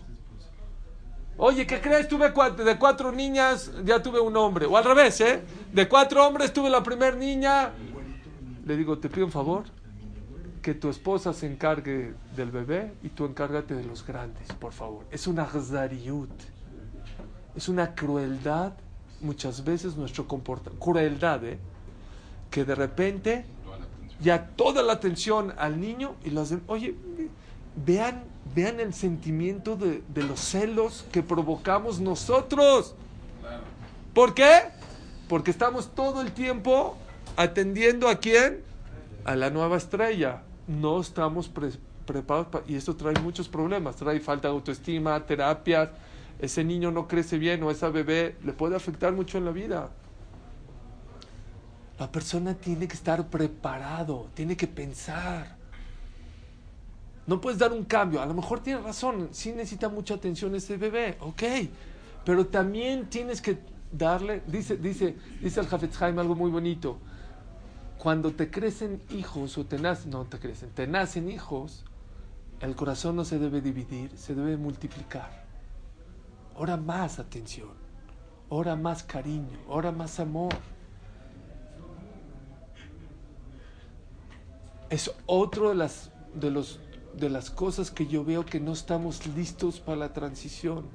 Oye, 1.38 1.66
¿qué 1.66 1.80
crees? 1.80 2.08
Tuve 2.08 2.32
cuatro, 2.32 2.64
de 2.64 2.78
cuatro 2.78 3.12
niñas, 3.12 3.70
ya 3.84 4.02
tuve 4.02 4.20
un 4.20 4.34
hombre. 4.36 4.64
O 4.64 4.76
al 4.76 4.84
revés, 4.84 5.20
¿eh? 5.20 5.42
De 5.70 5.86
cuatro 5.86 6.26
hombres 6.26 6.52
tuve 6.52 6.70
la 6.70 6.82
primera 6.82 7.14
niña. 7.14 7.72
Le 8.64 8.76
digo, 8.76 8.98
te 8.98 9.10
pido 9.10 9.26
un 9.26 9.32
favor, 9.32 9.64
que 10.66 10.74
tu 10.74 10.88
esposa 10.88 11.32
se 11.32 11.46
encargue 11.46 12.12
del 12.34 12.50
bebé 12.50 12.92
y 13.04 13.08
tú 13.10 13.24
encárgate 13.24 13.72
de 13.76 13.84
los 13.84 14.04
grandes, 14.04 14.48
por 14.58 14.72
favor. 14.72 15.04
Es 15.12 15.28
una 15.28 15.44
gzariut. 15.44 16.28
Es 17.54 17.68
una 17.68 17.94
crueldad, 17.94 18.72
muchas 19.20 19.62
veces 19.62 19.94
nuestro 19.94 20.26
comportamiento. 20.26 20.84
Crueldad, 20.84 21.44
¿eh? 21.44 21.60
Que 22.50 22.64
de 22.64 22.74
repente 22.74 23.44
ya 24.20 24.44
toda 24.56 24.82
la 24.82 24.94
atención 24.94 25.54
al 25.56 25.80
niño 25.80 26.16
y 26.24 26.30
dem- 26.30 26.62
Oye, 26.66 26.96
vean, 27.86 28.24
vean 28.52 28.80
el 28.80 28.92
sentimiento 28.92 29.76
de, 29.76 30.02
de 30.08 30.24
los 30.24 30.40
celos 30.40 31.04
que 31.12 31.22
provocamos 31.22 32.00
nosotros. 32.00 32.96
¿Por 34.12 34.34
qué? 34.34 34.62
Porque 35.28 35.52
estamos 35.52 35.94
todo 35.94 36.22
el 36.22 36.32
tiempo 36.32 36.96
atendiendo 37.36 38.08
a 38.08 38.16
quién? 38.16 38.62
A 39.24 39.36
la 39.36 39.50
nueva 39.50 39.76
estrella. 39.76 40.42
No 40.66 41.00
estamos 41.00 41.48
pre- 41.48 41.70
preparados 42.06 42.48
pa- 42.48 42.62
y 42.66 42.74
esto 42.74 42.94
trae 42.96 43.14
muchos 43.20 43.48
problemas. 43.48 43.96
Trae 43.96 44.20
falta 44.20 44.48
de 44.48 44.54
autoestima, 44.54 45.24
terapias. 45.24 45.90
Ese 46.38 46.64
niño 46.64 46.90
no 46.90 47.08
crece 47.08 47.38
bien 47.38 47.62
o 47.62 47.70
esa 47.70 47.88
bebé 47.88 48.36
le 48.44 48.52
puede 48.52 48.76
afectar 48.76 49.12
mucho 49.12 49.38
en 49.38 49.44
la 49.44 49.52
vida. 49.52 49.90
La 51.98 52.12
persona 52.12 52.54
tiene 52.54 52.86
que 52.86 52.94
estar 52.94 53.26
preparado, 53.28 54.28
tiene 54.34 54.56
que 54.56 54.66
pensar. 54.66 55.56
No 57.26 57.40
puedes 57.40 57.58
dar 57.58 57.72
un 57.72 57.84
cambio. 57.84 58.20
A 58.20 58.26
lo 58.26 58.34
mejor 58.34 58.60
tienes 58.60 58.84
razón, 58.84 59.30
sí 59.32 59.50
necesita 59.52 59.88
mucha 59.88 60.14
atención 60.14 60.54
ese 60.54 60.76
bebé, 60.76 61.16
ok. 61.20 61.42
Pero 62.24 62.46
también 62.46 63.06
tienes 63.06 63.40
que 63.40 63.58
darle, 63.90 64.42
dice, 64.46 64.76
dice, 64.76 65.16
dice 65.40 65.60
el 65.60 65.66
Hafetz 65.70 66.00
Haim 66.02 66.18
algo 66.18 66.34
muy 66.34 66.50
bonito. 66.50 66.98
Cuando 67.98 68.32
te 68.32 68.50
crecen 68.50 69.02
hijos 69.10 69.58
o 69.58 69.64
te 69.64 69.78
nacen, 69.78 70.10
no 70.10 70.24
te 70.24 70.38
crecen, 70.38 70.70
te 70.70 70.86
nacen 70.86 71.30
hijos, 71.30 71.84
el 72.60 72.76
corazón 72.76 73.16
no 73.16 73.24
se 73.24 73.38
debe 73.38 73.60
dividir, 73.60 74.16
se 74.16 74.34
debe 74.34 74.56
multiplicar. 74.56 75.44
Ahora 76.54 76.76
más 76.76 77.18
atención, 77.18 77.70
ahora 78.50 78.76
más 78.76 79.02
cariño, 79.02 79.58
ahora 79.68 79.92
más 79.92 80.20
amor. 80.20 80.54
es 84.90 85.12
otro 85.26 85.70
de 85.70 85.74
las, 85.74 86.10
de, 86.34 86.50
los, 86.50 86.80
de 87.14 87.30
las 87.30 87.50
cosas 87.50 87.90
que 87.90 88.06
yo 88.06 88.24
veo 88.24 88.44
que 88.44 88.60
no 88.60 88.72
estamos 88.72 89.26
listos 89.26 89.80
para 89.80 89.96
la 89.96 90.12
transición. 90.12 90.86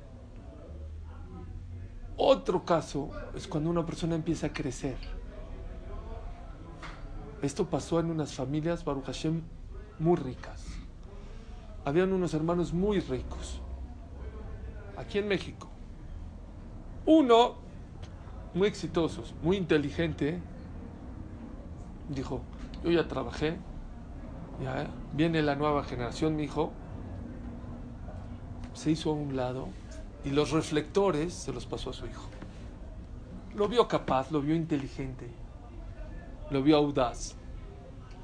Otro 2.18 2.66
caso 2.66 3.10
es 3.36 3.48
cuando 3.48 3.70
una 3.70 3.86
persona 3.86 4.16
empieza 4.16 4.48
a 4.48 4.54
crecer. 4.54 4.98
Esto 7.42 7.66
pasó 7.66 8.00
en 8.00 8.12
unas 8.12 8.34
familias, 8.34 8.86
Baruch 8.86 9.06
Hashem, 9.06 9.42
muy 10.00 10.16
ricas. 10.16 10.66
Habían 11.86 12.14
unos 12.14 12.34
hermanos 12.36 12.74
muy 12.74 13.00
ricos, 13.00 13.60
aquí 14.96 15.18
en 15.18 15.28
México. 15.28 15.68
Uno, 17.08 17.56
muy 18.54 18.68
exitosos, 18.68 19.34
muy 19.42 19.58
inteligente, 19.58 20.40
dijo, 22.10 22.42
yo 22.84 22.92
ya 22.92 23.08
trabajé, 23.08 23.58
ya 24.64 24.88
viene 25.14 25.42
la 25.42 25.56
nueva 25.56 25.84
generación, 25.84 26.36
mi 26.36 26.44
hijo. 26.44 26.72
Se 28.74 28.92
hizo 28.92 29.10
a 29.10 29.14
un 29.14 29.36
lado 29.36 29.68
y 30.24 30.30
los 30.30 30.52
reflectores 30.52 31.34
se 31.34 31.52
los 31.52 31.66
pasó 31.66 31.90
a 31.90 31.94
su 31.94 32.06
hijo. 32.06 32.30
Lo 33.56 33.68
vio 33.68 33.88
capaz, 33.88 34.32
lo 34.32 34.42
vio 34.42 34.56
inteligente, 34.56 35.28
lo 36.52 36.62
vio 36.62 36.78
audaz. 36.78 37.34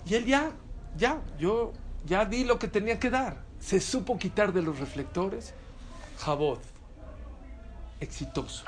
Y 0.06 0.14
él 0.16 0.26
ya, 0.26 0.52
ya, 0.98 1.22
yo 1.40 1.74
ya 2.06 2.26
di 2.26 2.44
lo 2.44 2.60
que 2.60 2.68
tenía 2.68 3.00
que 3.00 3.10
dar. 3.10 3.44
Se 3.60 3.80
supo 3.80 4.20
quitar 4.20 4.54
de 4.54 4.62
los 4.62 4.80
reflectores. 4.80 5.54
Jabot, 6.20 6.62
exitoso. 8.00 8.66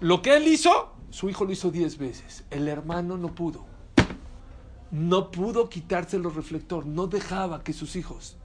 Lo 0.00 0.22
que 0.22 0.36
él 0.36 0.46
hizo, 0.46 0.92
su 1.10 1.28
hijo 1.28 1.44
lo 1.44 1.52
hizo 1.52 1.70
diez 1.70 1.98
veces. 1.98 2.44
El 2.50 2.68
hermano 2.68 3.16
no 3.16 3.34
pudo 3.34 3.72
no 4.92 5.30
pudo 5.30 5.70
quitarse 5.70 6.18
los 6.18 6.36
reflectores, 6.36 6.86
no 6.86 7.06
dejaba 7.06 7.64
que 7.64 7.72
sus 7.72 7.96
hijos, 7.96 8.36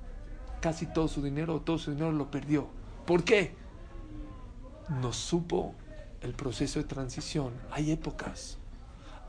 casi 0.62 0.86
todo 0.86 1.10
su 1.10 1.22
dinero, 1.22 1.60
todo 1.60 1.78
su 1.78 1.92
dinero 1.92 2.14
lo 2.14 2.32
perdió. 2.32 2.68
¿Por 3.06 3.26
qué? 3.26 3.54
No 5.02 5.12
supo 5.12 5.76
el 6.22 6.34
proceso 6.34 6.80
de 6.80 6.86
transición. 6.86 7.52
Hay 7.70 7.92
épocas. 7.92 8.57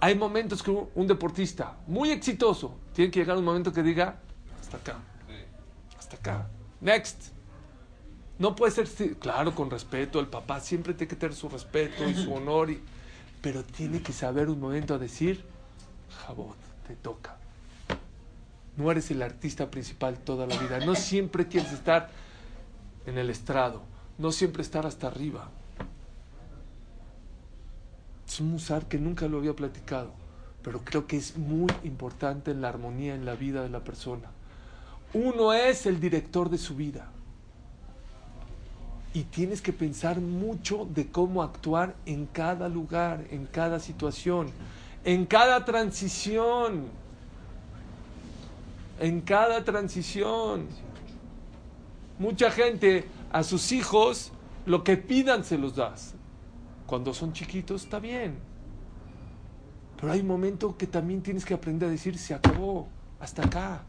Hay 0.01 0.15
momentos 0.15 0.63
que 0.63 0.71
un, 0.71 1.07
deportista 1.07 1.77
muy 1.87 2.11
exitoso 2.11 2.79
tiene 2.93 3.11
que 3.11 3.21
llegar 3.21 3.37
un 3.37 3.45
momento 3.45 3.73
que 3.73 3.83
diga, 3.83 4.19
hasta 4.61 4.77
acá, 4.77 4.97
hasta 5.99 6.17
acá, 6.17 6.49
next. 6.81 7.33
No 8.39 8.55
puede 8.55 8.71
ser, 8.71 9.17
claro, 9.19 9.53
con 9.55 9.69
respeto, 9.69 10.21
el 10.21 10.29
papá 10.29 10.61
siempre 10.61 10.95
tiene 10.95 11.09
que 11.09 11.17
tener 11.17 11.35
su 11.35 11.49
respeto 11.49 12.09
y 12.09 12.15
su 12.15 12.33
honor, 12.35 12.71
y- 12.71 12.81
pero 13.43 13.65
tiene 13.65 14.01
que 14.01 14.13
saber 14.13 14.49
un 14.49 14.61
momento 14.61 14.95
a 14.95 14.99
decir, 14.99 15.45
jabot 16.27 16.57
te 16.87 16.95
toca. 16.95 17.37
No 18.77 18.91
eres 18.93 19.11
el 19.11 19.23
artista 19.23 19.71
principal 19.71 20.19
toda 20.19 20.47
la 20.47 20.57
vida. 20.57 20.79
No 20.87 20.95
siempre 20.95 21.49
quieres 21.49 21.73
estar 21.73 22.11
en 23.07 23.19
el 23.19 23.29
estrado. 23.29 23.83
No 24.19 24.31
siempre 24.31 24.63
estar 24.63 24.87
hasta 24.87 25.09
arriba. 25.09 25.51
Un 28.41 28.53
musar 28.53 28.87
que 28.87 28.99
nunca 28.99 29.27
lo 29.27 29.39
había 29.39 29.55
platicado, 29.55 30.13
pero 30.63 30.81
creo 30.85 31.07
que 31.07 31.17
es 31.17 31.37
muy 31.37 31.73
importante 31.83 32.51
en 32.51 32.61
la 32.61 32.69
armonía 32.69 33.15
en 33.15 33.25
la 33.25 33.35
vida 33.35 33.63
de 33.63 33.69
la 33.69 33.81
persona. 33.81 34.31
Uno 35.15 35.53
es 35.53 35.87
el 35.87 36.01
director 36.01 36.51
de 36.51 36.59
su 36.59 36.77
vida. 36.77 37.11
Y 39.15 39.25
tienes 39.25 39.63
que 39.63 39.73
pensar 39.73 40.21
mucho 40.21 40.87
de 40.95 41.09
cómo 41.09 41.43
actuar 41.43 41.97
en 42.05 42.27
cada 42.27 42.69
lugar, 42.69 43.25
en 43.31 43.47
cada 43.47 43.81
situación, 43.81 44.51
en 45.05 45.25
cada 45.25 45.65
transición. 45.65 46.87
En 49.01 49.21
cada 49.23 49.65
transición. 49.65 50.67
Mucha 52.19 52.51
gente 52.51 53.07
a 53.33 53.43
sus 53.43 53.73
hijos 53.73 54.33
lo 54.67 54.85
que 54.85 54.97
pidan 54.97 55.45
se 55.45 55.57
los 55.57 55.75
das. 55.75 56.15
Cuando 56.89 57.13
son 57.13 57.35
chiquitos 57.35 57.85
está 57.85 57.99
bien. 58.01 58.39
Pero 60.01 60.11
hay 60.11 60.21
un 60.21 60.27
momento 60.27 60.75
que 60.79 60.87
también 60.87 61.21
tienes 61.23 61.45
que 61.45 61.53
aprender 61.53 61.87
a 61.87 61.93
decir, 61.93 62.17
se 62.17 62.33
acabó, 62.33 62.89
hasta 63.21 63.45
acá. 63.45 63.83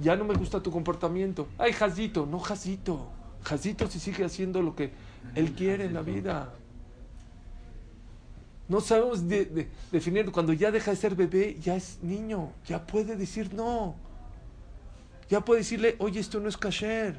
Ya 0.00 0.16
no 0.16 0.24
me 0.24 0.34
gusta 0.34 0.60
tu 0.60 0.72
comportamiento. 0.72 1.46
Ay, 1.56 1.72
Jazito, 1.72 2.26
no 2.26 2.40
Jazito. 2.40 3.08
Jazito 3.44 3.86
si 3.86 4.00
sigue 4.00 4.24
haciendo 4.24 4.62
lo 4.62 4.74
que 4.74 4.90
él 5.36 5.52
quiere 5.52 5.84
en 5.84 5.94
la 5.94 6.02
vida. 6.02 6.52
No 8.68 8.80
sabemos 8.80 9.28
de- 9.28 9.44
de- 9.44 9.68
definir. 9.92 10.32
Cuando 10.32 10.52
ya 10.52 10.72
deja 10.72 10.90
de 10.90 10.96
ser 10.96 11.14
bebé, 11.14 11.56
ya 11.62 11.76
es 11.76 12.00
niño. 12.02 12.50
Ya 12.66 12.84
puede 12.84 13.14
decir 13.14 13.54
no. 13.54 13.94
Ya 15.28 15.40
puede 15.44 15.60
decirle, 15.60 15.94
oye, 16.00 16.18
esto 16.18 16.40
no 16.40 16.48
es 16.48 16.56
kasher. 16.56 17.16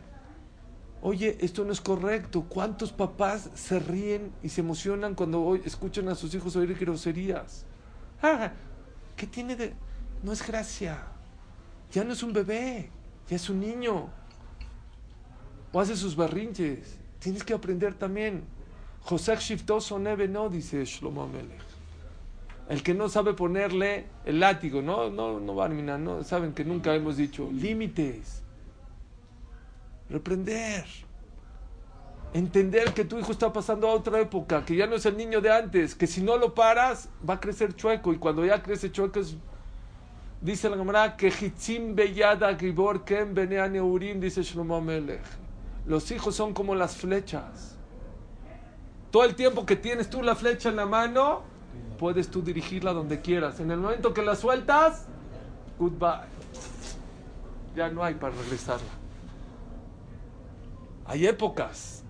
Oye, 1.02 1.38
esto 1.42 1.66
no 1.66 1.72
es 1.72 1.82
correcto. 1.82 2.46
¿Cuántos 2.48 2.92
papás 2.92 3.50
se 3.56 3.80
ríen 3.80 4.32
y 4.44 4.50
se 4.50 4.62
emocionan 4.62 5.16
cuando 5.16 5.56
escuchan 5.56 6.08
a 6.10 6.16
sus 6.16 6.34
hijos 6.36 6.56
oír 6.56 6.78
groserías? 6.78 7.66
Ah, 8.22 8.52
¿Qué 9.16 9.26
tiene 9.26 9.56
de.? 9.56 9.74
No 10.24 10.32
es 10.32 10.46
gracia. 10.46 11.04
Ya 11.92 12.04
no 12.04 12.14
es 12.14 12.22
un 12.22 12.34
bebé, 12.34 12.90
ya 13.28 13.36
es 13.36 13.50
un 13.50 13.60
niño. 13.60 14.10
O 15.74 15.80
hace 15.80 15.96
sus 15.96 16.16
berrinches. 16.16 16.98
Tienes 17.20 17.44
que 17.44 17.54
aprender 17.54 17.96
también. 17.96 18.44
José 19.02 19.36
Shiftoso 19.38 19.98
Neve 19.98 20.28
no, 20.28 20.50
dice 20.50 20.86
Shlomo 20.86 21.24
Amelech. 21.24 21.62
El 22.70 22.84
que 22.84 22.94
no 22.94 23.10
sabe 23.10 23.34
ponerle 23.34 24.06
el 24.24 24.40
látigo, 24.40 24.82
no, 24.82 25.10
no, 25.10 25.40
no 25.40 25.56
va 25.56 25.66
a 25.66 25.68
terminar, 25.68 26.00
no, 26.00 26.24
saben 26.24 26.54
que 26.54 26.64
nunca 26.64 26.96
hemos 26.96 27.18
dicho 27.18 27.50
límites. 27.52 28.41
Reprender. 30.12 30.86
Entender 32.34 32.94
que 32.94 33.04
tu 33.04 33.18
hijo 33.18 33.32
está 33.32 33.52
pasando 33.52 33.88
a 33.88 33.94
otra 33.94 34.20
época, 34.20 34.64
que 34.64 34.76
ya 34.76 34.88
no 34.88 34.96
es 34.96 35.06
el 35.06 35.18
niño 35.18 35.42
de 35.42 35.52
antes, 35.52 35.96
que 35.96 36.08
si 36.08 36.22
no 36.22 36.38
lo 36.38 36.54
paras 36.54 37.10
va 37.28 37.36
a 37.36 37.40
crecer 37.40 37.76
chueco 37.76 38.14
y 38.14 38.18
cuando 38.18 38.46
ya 38.46 38.62
crece 38.62 38.92
chueco 38.92 39.20
es 39.20 39.36
Dice 40.42 40.72
la 40.72 40.76
cámara 40.76 41.16
que 41.16 41.28
Hitzim 41.28 41.94
Beyada 41.94 42.58
Gibor 42.58 43.06
Ken 43.06 43.36
Urim, 43.80 44.20
dice 44.20 44.42
Shlomo 44.42 44.82
Melech. 44.82 45.22
Los 45.86 46.10
hijos 46.10 46.36
son 46.36 46.56
como 46.56 46.74
las 46.74 46.96
flechas. 46.98 47.78
Todo 49.12 49.24
el 49.24 49.36
tiempo 49.36 49.68
que 49.68 49.76
tienes 49.76 50.10
tú 50.10 50.24
la 50.24 50.36
flecha 50.36 50.70
en 50.70 50.78
la 50.78 50.88
mano, 50.88 51.44
puedes 52.00 52.30
tú 52.30 52.42
dirigirla 52.42 52.92
donde 52.92 53.22
quieras. 53.22 53.60
En 53.60 53.70
el 53.70 53.78
momento 53.78 54.16
que 54.16 54.24
la 54.24 54.36
sueltas, 54.36 55.06
goodbye. 55.78 56.26
Ya 57.76 57.90
no 57.90 58.04
hay 58.04 58.16
para 58.16 58.34
regresarla. 58.34 59.01
Hay 61.12 61.28
épocas. 61.28 62.04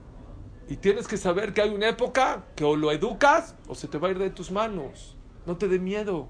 Y 0.69 0.77
tienes 0.77 1.07
que 1.07 1.17
saber 1.17 1.53
que 1.53 1.61
hay 1.63 1.71
una 1.71 1.89
época 1.89 2.43
que 2.55 2.63
o 2.63 2.75
lo 2.75 2.91
educas 2.91 3.55
o 3.67 3.73
se 3.73 3.87
te 3.87 3.97
va 3.97 4.09
a 4.09 4.11
ir 4.11 4.19
de 4.19 4.29
tus 4.29 4.51
manos. 4.51 5.17
No 5.47 5.57
te 5.57 5.67
dé 5.67 5.79
miedo. 5.79 6.29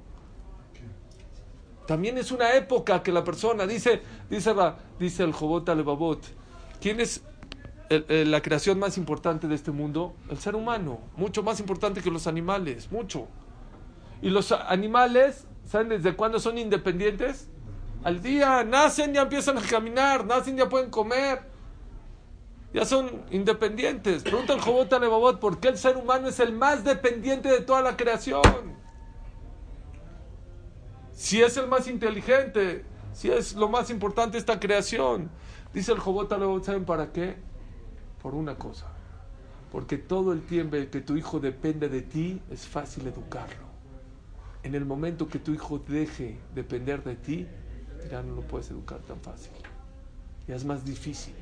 También 1.86 2.18
es 2.18 2.32
una 2.32 2.56
época 2.56 3.04
que 3.04 3.12
la 3.12 3.26
persona, 3.26 3.68
dice, 3.68 4.02
dice, 4.30 4.56
dice 4.98 5.24
el 5.24 5.34
Jobot 5.34 5.68
Alebabot, 5.68 6.26
¿quién 6.80 7.02
es 7.02 7.24
la 7.90 8.42
creación 8.42 8.80
más 8.80 8.98
importante 8.98 9.50
de 9.50 9.56
este 9.56 9.72
mundo? 9.72 10.14
El 10.30 10.38
ser 10.38 10.56
humano, 10.56 11.02
mucho 11.18 11.44
más 11.44 11.60
importante 11.60 12.02
que 12.02 12.10
los 12.10 12.26
animales, 12.26 12.90
mucho. 12.90 13.28
Y 14.22 14.30
los 14.30 14.54
animales, 14.54 15.46
¿saben 15.66 15.90
desde 15.90 16.16
cuándo 16.16 16.40
son 16.40 16.58
independientes? 16.58 17.50
Al 18.06 18.24
día, 18.24 18.64
nacen, 18.64 19.14
ya 19.14 19.24
empiezan 19.24 19.58
a 19.58 19.62
caminar, 19.62 20.26
nacen, 20.26 20.56
ya 20.56 20.70
pueden 20.70 20.90
comer. 20.90 21.51
Ya 22.74 22.86
son 22.86 23.24
independientes. 23.32 24.24
Pregunta 24.24 24.54
el 24.54 24.62
Jobot 24.62 24.92
Alebabot, 24.94 25.40
¿por 25.40 25.60
qué 25.60 25.70
el 25.70 25.78
ser 25.78 25.98
humano 25.98 26.30
es 26.30 26.40
el 26.40 26.54
más 26.54 26.84
dependiente 26.84 27.50
de 27.50 27.62
toda 27.62 27.82
la 27.82 27.98
creación? 27.98 28.82
si 31.22 31.40
es 31.40 31.56
el 31.56 31.68
más 31.68 31.88
inteligente, 31.88 32.84
si 33.14 33.30
es 33.30 33.54
lo 33.54 33.70
más 33.70 33.92
importante 33.92 34.40
esta 34.40 34.60
creación. 34.60 35.30
Dice 35.72 35.92
el 35.92 36.00
Jobot 36.00 36.30
¿saben 36.66 36.84
para 36.84 37.12
qué? 37.12 37.36
Por 38.24 38.34
una 38.34 38.58
cosa. 38.58 38.88
Porque 39.72 40.00
todo 40.00 40.34
el 40.34 40.42
tiempo 40.42 40.78
que 40.92 41.00
tu 41.00 41.16
hijo 41.16 41.40
depende 41.40 41.90
de 41.90 42.02
ti, 42.02 42.42
es 42.50 42.66
fácil 42.66 43.06
educarlo. 43.06 43.68
En 44.64 44.74
el 44.74 44.84
momento 44.84 45.28
que 45.28 45.38
tu 45.38 45.54
hijo 45.54 45.78
deje 45.78 46.40
depender 46.56 47.04
de 47.04 47.16
ti, 47.16 47.48
ya 48.10 48.24
no 48.24 48.34
lo 48.34 48.42
puedes 48.42 48.72
educar 48.72 49.00
tan 49.02 49.22
fácil. 49.22 49.54
Ya 50.48 50.56
es 50.56 50.66
más 50.66 50.84
difícil. 50.84 51.36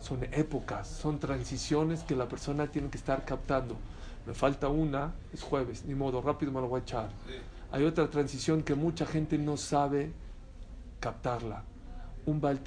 Son 0.00 0.22
épocas, 0.32 0.88
son 0.88 1.18
transiciones 1.18 2.02
que 2.02 2.16
la 2.16 2.28
persona 2.28 2.66
tiene 2.66 2.88
que 2.88 2.98
estar 2.98 3.24
captando. 3.24 3.76
Me 4.26 4.34
falta 4.34 4.68
una, 4.68 5.12
es 5.32 5.42
jueves, 5.42 5.84
ni 5.84 5.94
modo, 5.94 6.20
rápido 6.20 6.52
me 6.52 6.60
lo 6.60 6.68
voy 6.68 6.80
a 6.80 6.82
echar 6.82 7.10
hay 7.72 7.84
otra 7.84 8.10
transición 8.10 8.62
que 8.62 8.74
mucha 8.74 9.06
gente 9.06 9.38
no 9.38 9.56
sabe 9.56 10.12
captarla. 10.98 11.62
Un 12.26 12.40
Baal 12.40 12.60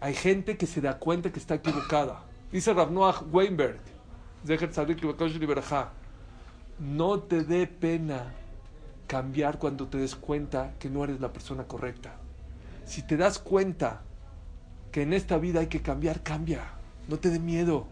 Hay 0.00 0.14
gente 0.14 0.56
que 0.56 0.66
se 0.66 0.80
da 0.80 0.98
cuenta 0.98 1.30
que 1.32 1.38
está 1.38 1.54
equivocada. 1.54 2.22
Dice 2.50 2.72
Rav 2.72 2.90
Noah 2.90 3.22
Weinberg, 3.32 3.80
no 6.78 7.20
te 7.20 7.44
dé 7.44 7.66
pena 7.66 8.34
cambiar 9.06 9.58
cuando 9.58 9.86
te 9.86 9.98
des 9.98 10.14
cuenta 10.16 10.74
que 10.78 10.90
no 10.90 11.04
eres 11.04 11.20
la 11.20 11.32
persona 11.32 11.64
correcta. 11.64 12.16
Si 12.84 13.06
te 13.06 13.16
das 13.16 13.38
cuenta 13.38 14.02
que 14.94 15.02
en 15.02 15.12
esta 15.12 15.38
vida 15.38 15.58
hay 15.58 15.66
que 15.66 15.82
cambiar, 15.82 16.22
cambia. 16.22 16.62
No 17.08 17.18
te 17.18 17.28
dé 17.28 17.40
miedo. 17.40 17.84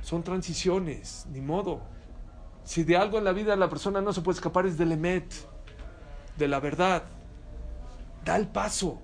Son 0.00 0.22
transiciones, 0.22 1.26
ni 1.32 1.40
modo. 1.40 1.80
Si 2.62 2.84
de 2.84 2.96
algo 2.96 3.18
en 3.18 3.24
la 3.24 3.32
vida 3.32 3.56
la 3.56 3.68
persona 3.68 4.00
no 4.00 4.12
se 4.12 4.20
puede 4.20 4.36
escapar 4.36 4.64
es 4.64 4.78
del 4.78 4.92
emet, 4.92 5.34
de 6.38 6.46
la 6.46 6.60
verdad. 6.60 7.02
Da 8.24 8.36
el 8.36 8.46
paso. 8.46 9.00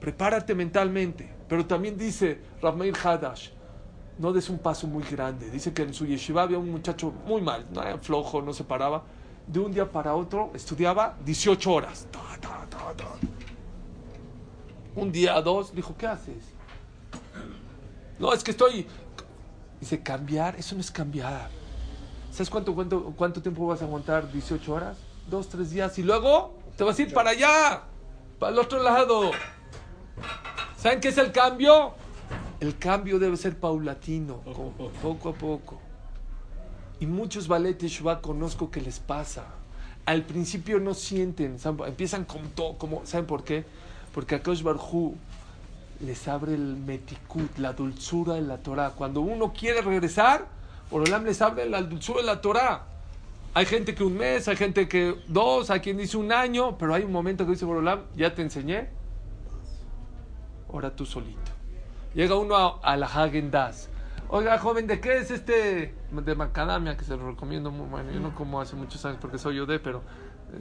Prepárate 0.00 0.56
mentalmente. 0.56 1.32
Pero 1.48 1.64
también 1.64 1.96
dice 1.96 2.40
Rahmair 2.60 2.96
Hadash, 3.00 3.50
no 4.18 4.32
des 4.32 4.50
un 4.50 4.58
paso 4.58 4.88
muy 4.88 5.04
grande. 5.04 5.48
Dice 5.48 5.72
que 5.72 5.82
en 5.82 5.94
su 5.94 6.06
yeshiva 6.06 6.42
había 6.42 6.58
un 6.58 6.72
muchacho 6.72 7.12
muy 7.24 7.40
mal, 7.40 7.68
no 7.72 7.82
flojo, 7.98 8.42
no 8.42 8.52
se 8.52 8.64
paraba. 8.64 9.04
De 9.46 9.60
un 9.60 9.70
día 9.70 9.88
para 9.88 10.16
otro 10.16 10.50
estudiaba 10.54 11.16
18 11.24 11.72
horas. 11.72 12.08
Un 15.00 15.12
día, 15.12 15.40
dos, 15.40 15.74
dijo, 15.74 15.94
¿qué 15.96 16.06
haces? 16.06 16.44
No, 18.18 18.32
es 18.32 18.44
que 18.44 18.50
estoy... 18.50 18.86
Dice, 19.80 20.02
cambiar, 20.02 20.56
eso 20.56 20.74
no 20.74 20.82
es 20.82 20.90
cambiar. 20.90 21.48
¿Sabes 22.30 22.50
cuánto, 22.50 22.74
cuánto, 22.74 23.14
cuánto 23.16 23.40
tiempo 23.40 23.66
vas 23.66 23.80
a 23.80 23.86
aguantar? 23.86 24.30
18 24.30 24.72
horas, 24.72 24.98
dos, 25.28 25.48
tres 25.48 25.70
días 25.70 25.98
y 25.98 26.02
luego 26.02 26.54
te 26.76 26.84
vas 26.84 26.98
a 26.98 27.02
ir 27.02 27.14
para 27.14 27.30
allá, 27.30 27.82
para 28.38 28.52
el 28.52 28.58
otro 28.58 28.82
lado. 28.82 29.30
¿Saben 30.76 31.00
qué 31.00 31.08
es 31.08 31.18
el 31.18 31.32
cambio? 31.32 31.94
El 32.60 32.76
cambio 32.78 33.18
debe 33.18 33.38
ser 33.38 33.58
paulatino, 33.58 34.42
poco 35.02 35.30
a 35.30 35.34
poco. 35.34 35.80
Y 37.00 37.06
muchos 37.06 37.48
balletes 37.48 37.90
Shua 37.90 38.20
conozco 38.20 38.70
que 38.70 38.82
les 38.82 39.00
pasa. 39.00 39.46
Al 40.04 40.24
principio 40.24 40.78
no 40.78 40.92
sienten, 40.92 41.56
empiezan 41.86 42.26
con 42.26 42.50
todo, 42.50 42.76
como, 42.76 43.06
¿saben 43.06 43.26
por 43.26 43.44
qué? 43.44 43.64
Porque 44.12 44.34
a 44.36 44.42
Kosh 44.42 44.62
Barhu 44.62 45.16
les 46.00 46.28
abre 46.28 46.54
el 46.54 46.76
metikut, 46.76 47.58
la 47.58 47.72
dulzura 47.72 48.34
de 48.34 48.42
la 48.42 48.58
Torah. 48.58 48.90
Cuando 48.90 49.20
uno 49.20 49.52
quiere 49.52 49.82
regresar, 49.82 50.46
Borolam 50.90 51.24
les 51.24 51.40
habla 51.42 51.64
la 51.66 51.82
dulzura 51.82 52.20
de 52.20 52.26
la 52.26 52.40
Torah. 52.40 52.86
Hay 53.52 53.66
gente 53.66 53.94
que 53.94 54.04
un 54.04 54.16
mes, 54.16 54.48
hay 54.48 54.56
gente 54.56 54.88
que 54.88 55.16
dos, 55.26 55.70
hay 55.70 55.80
quien 55.80 55.96
dice 55.96 56.16
un 56.16 56.32
año, 56.32 56.78
pero 56.78 56.94
hay 56.94 57.02
un 57.02 57.12
momento 57.12 57.44
que 57.44 57.52
dice 57.52 57.64
Borolam, 57.64 58.02
ya 58.16 58.34
te 58.34 58.42
enseñé, 58.42 58.88
ahora 60.72 60.94
tú 60.94 61.04
solito. 61.04 61.50
Llega 62.14 62.36
uno 62.36 62.80
a, 62.82 62.96
la 62.96 63.06
Hagen 63.06 63.50
Das. 63.50 63.88
Oiga, 64.28 64.58
joven, 64.58 64.86
¿de 64.86 65.00
qué 65.00 65.18
es 65.18 65.30
este? 65.30 65.94
De 66.10 66.34
macadamia, 66.34 66.96
que 66.96 67.04
se 67.04 67.16
lo 67.16 67.28
recomiendo 67.30 67.70
muy 67.70 67.86
bueno. 67.88 68.10
Yo 68.12 68.20
no 68.20 68.34
como 68.34 68.60
hace 68.60 68.76
muchos 68.76 69.04
años 69.04 69.18
porque 69.20 69.38
soy 69.38 69.56
yo 69.56 69.66
de, 69.66 69.80
pero 69.80 70.02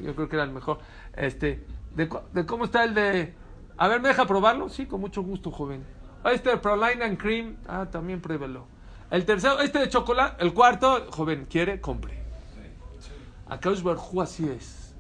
yo 0.02 0.16
creo 0.16 0.30
que 0.30 0.36
era 0.36 0.46
el 0.46 0.52
mejor. 0.52 0.80
Este, 1.14 1.66
de, 1.96 2.08
cómo 2.46 2.66
está 2.66 2.84
el 2.84 2.94
de. 2.94 3.34
A 3.78 3.88
ver, 3.88 4.02
¿me 4.02 4.10
deja 4.10 4.26
probarlo? 4.26 4.70
Sí, 4.70 4.86
con 4.86 5.02
mucho 5.02 5.22
gusto, 5.22 5.52
joven. 5.52 5.86
Este 6.26 6.56
Proline 6.58 7.04
and 7.04 7.18
Cream. 7.18 7.58
Ah, 7.68 7.88
también 7.90 8.22
pruébelo. 8.22 8.66
El 9.10 9.26
tercero, 9.26 9.60
este 9.60 9.80
de 9.80 9.90
chocolate. 9.90 10.44
El 10.44 10.54
cuarto, 10.54 11.08
joven, 11.12 11.48
quiere, 11.50 11.80
compre. 11.82 12.20
Acá 13.48 13.72
Barjú 13.84 14.22
así 14.22 14.48
es. 14.48 14.94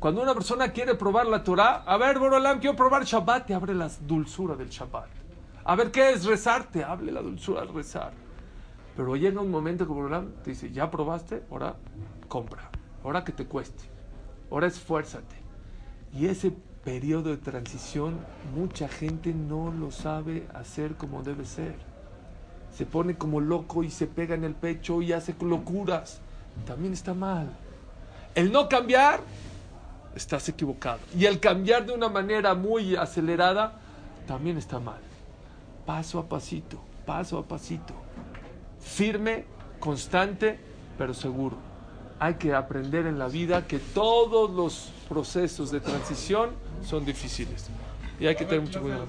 Cuando 0.00 0.20
una 0.20 0.34
persona 0.34 0.72
quiere 0.72 0.96
probar 0.96 1.26
la 1.26 1.44
Torah, 1.44 1.84
a 1.86 1.96
ver, 1.96 2.18
Borolam, 2.18 2.58
quiero 2.58 2.74
probar 2.74 3.04
Shabbat, 3.04 3.46
te 3.46 3.54
abre 3.54 3.72
la 3.72 3.88
dulzura 4.00 4.56
del 4.56 4.68
Shabbat. 4.68 5.08
A 5.64 5.76
ver, 5.76 5.92
¿qué 5.92 6.10
es 6.10 6.24
rezar? 6.24 6.64
Te 6.72 6.82
hable 6.82 7.12
la 7.12 7.22
dulzura 7.22 7.60
del 7.60 7.72
rezar. 7.72 8.12
Pero 8.96 9.14
llega 9.14 9.40
un 9.40 9.50
momento 9.52 9.86
que 9.86 9.92
Borolam 9.92 10.32
te 10.42 10.50
dice, 10.50 10.72
ya 10.72 10.90
probaste, 10.90 11.44
ahora 11.52 11.76
compra. 12.26 12.68
Ahora 13.04 13.22
que 13.22 13.30
te 13.30 13.46
cueste. 13.46 13.91
Ahora 14.52 14.68
esfuérzate. 14.68 15.34
Y 16.14 16.26
ese 16.26 16.52
periodo 16.84 17.30
de 17.30 17.38
transición, 17.38 18.20
mucha 18.54 18.86
gente 18.86 19.32
no 19.32 19.72
lo 19.72 19.90
sabe 19.90 20.46
hacer 20.54 20.94
como 20.94 21.24
debe 21.24 21.44
ser 21.44 21.74
se 22.76 22.86
pone 22.86 23.16
como 23.16 23.40
loco 23.40 23.84
y 23.84 23.90
se 23.90 24.06
pega 24.06 24.34
en 24.34 24.44
el 24.44 24.54
pecho 24.54 25.02
y 25.02 25.12
hace 25.12 25.34
locuras. 25.40 26.20
También 26.66 26.92
está 26.92 27.14
mal. 27.14 27.50
El 28.34 28.50
no 28.50 28.68
cambiar, 28.68 29.20
estás 30.14 30.48
equivocado. 30.48 31.00
Y 31.16 31.26
el 31.26 31.38
cambiar 31.38 31.84
de 31.84 31.92
una 31.92 32.08
manera 32.08 32.54
muy 32.54 32.96
acelerada, 32.96 33.74
también 34.26 34.56
está 34.56 34.78
mal. 34.78 35.00
Paso 35.84 36.18
a 36.18 36.28
pasito, 36.28 36.78
paso 37.04 37.38
a 37.38 37.44
pasito. 37.44 37.94
Firme, 38.80 39.44
constante, 39.78 40.58
pero 40.96 41.12
seguro. 41.12 41.56
Hay 42.18 42.34
que 42.34 42.54
aprender 42.54 43.06
en 43.06 43.18
la 43.18 43.28
vida 43.28 43.66
que 43.66 43.78
todos 43.78 44.50
los 44.50 44.90
procesos 45.08 45.70
de 45.70 45.80
transición 45.80 46.50
son 46.84 47.04
difíciles. 47.04 47.66
Y 48.20 48.26
hay 48.26 48.36
que 48.36 48.44
tener 48.44 48.62
mucho 48.62 48.80
cuidado. 48.80 49.06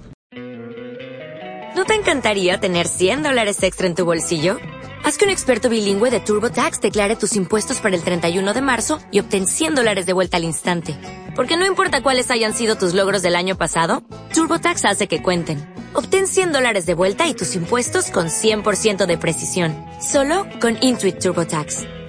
¿No 1.75 1.85
te 1.85 1.95
encantaría 1.95 2.59
tener 2.59 2.87
100 2.87 3.23
dólares 3.23 3.61
extra 3.63 3.87
en 3.87 3.95
tu 3.95 4.05
bolsillo? 4.05 4.57
Haz 5.03 5.17
que 5.17 5.25
un 5.25 5.31
experto 5.31 5.69
bilingüe 5.69 6.11
de 6.11 6.21
TurboTax 6.21 6.79
declare 6.79 7.17
tus 7.17 7.35
impuestos 7.35 7.79
para 7.81 7.95
el 7.95 8.03
31 8.03 8.53
de 8.53 8.61
marzo 8.61 8.99
y 9.11 9.19
obtén 9.19 9.47
100 9.47 9.75
dólares 9.75 10.05
de 10.05 10.13
vuelta 10.13 10.37
al 10.37 10.45
instante. 10.45 10.95
Porque 11.35 11.57
no 11.57 11.65
importa 11.65 12.01
cuáles 12.01 12.31
hayan 12.31 12.53
sido 12.53 12.77
tus 12.77 12.93
logros 12.93 13.21
del 13.21 13.35
año 13.35 13.57
pasado, 13.57 14.03
TurboTax 14.33 14.85
hace 14.85 15.07
que 15.07 15.21
cuenten. 15.21 15.73
Obtén 15.93 16.27
100 16.27 16.53
dólares 16.53 16.85
de 16.85 16.93
vuelta 16.93 17.27
y 17.27 17.33
tus 17.33 17.55
impuestos 17.55 18.11
con 18.11 18.27
100% 18.27 19.05
de 19.05 19.17
precisión. 19.17 19.75
Solo 19.99 20.45
con 20.61 20.77
Intuit 20.81 21.19
TurboTax. 21.19 22.02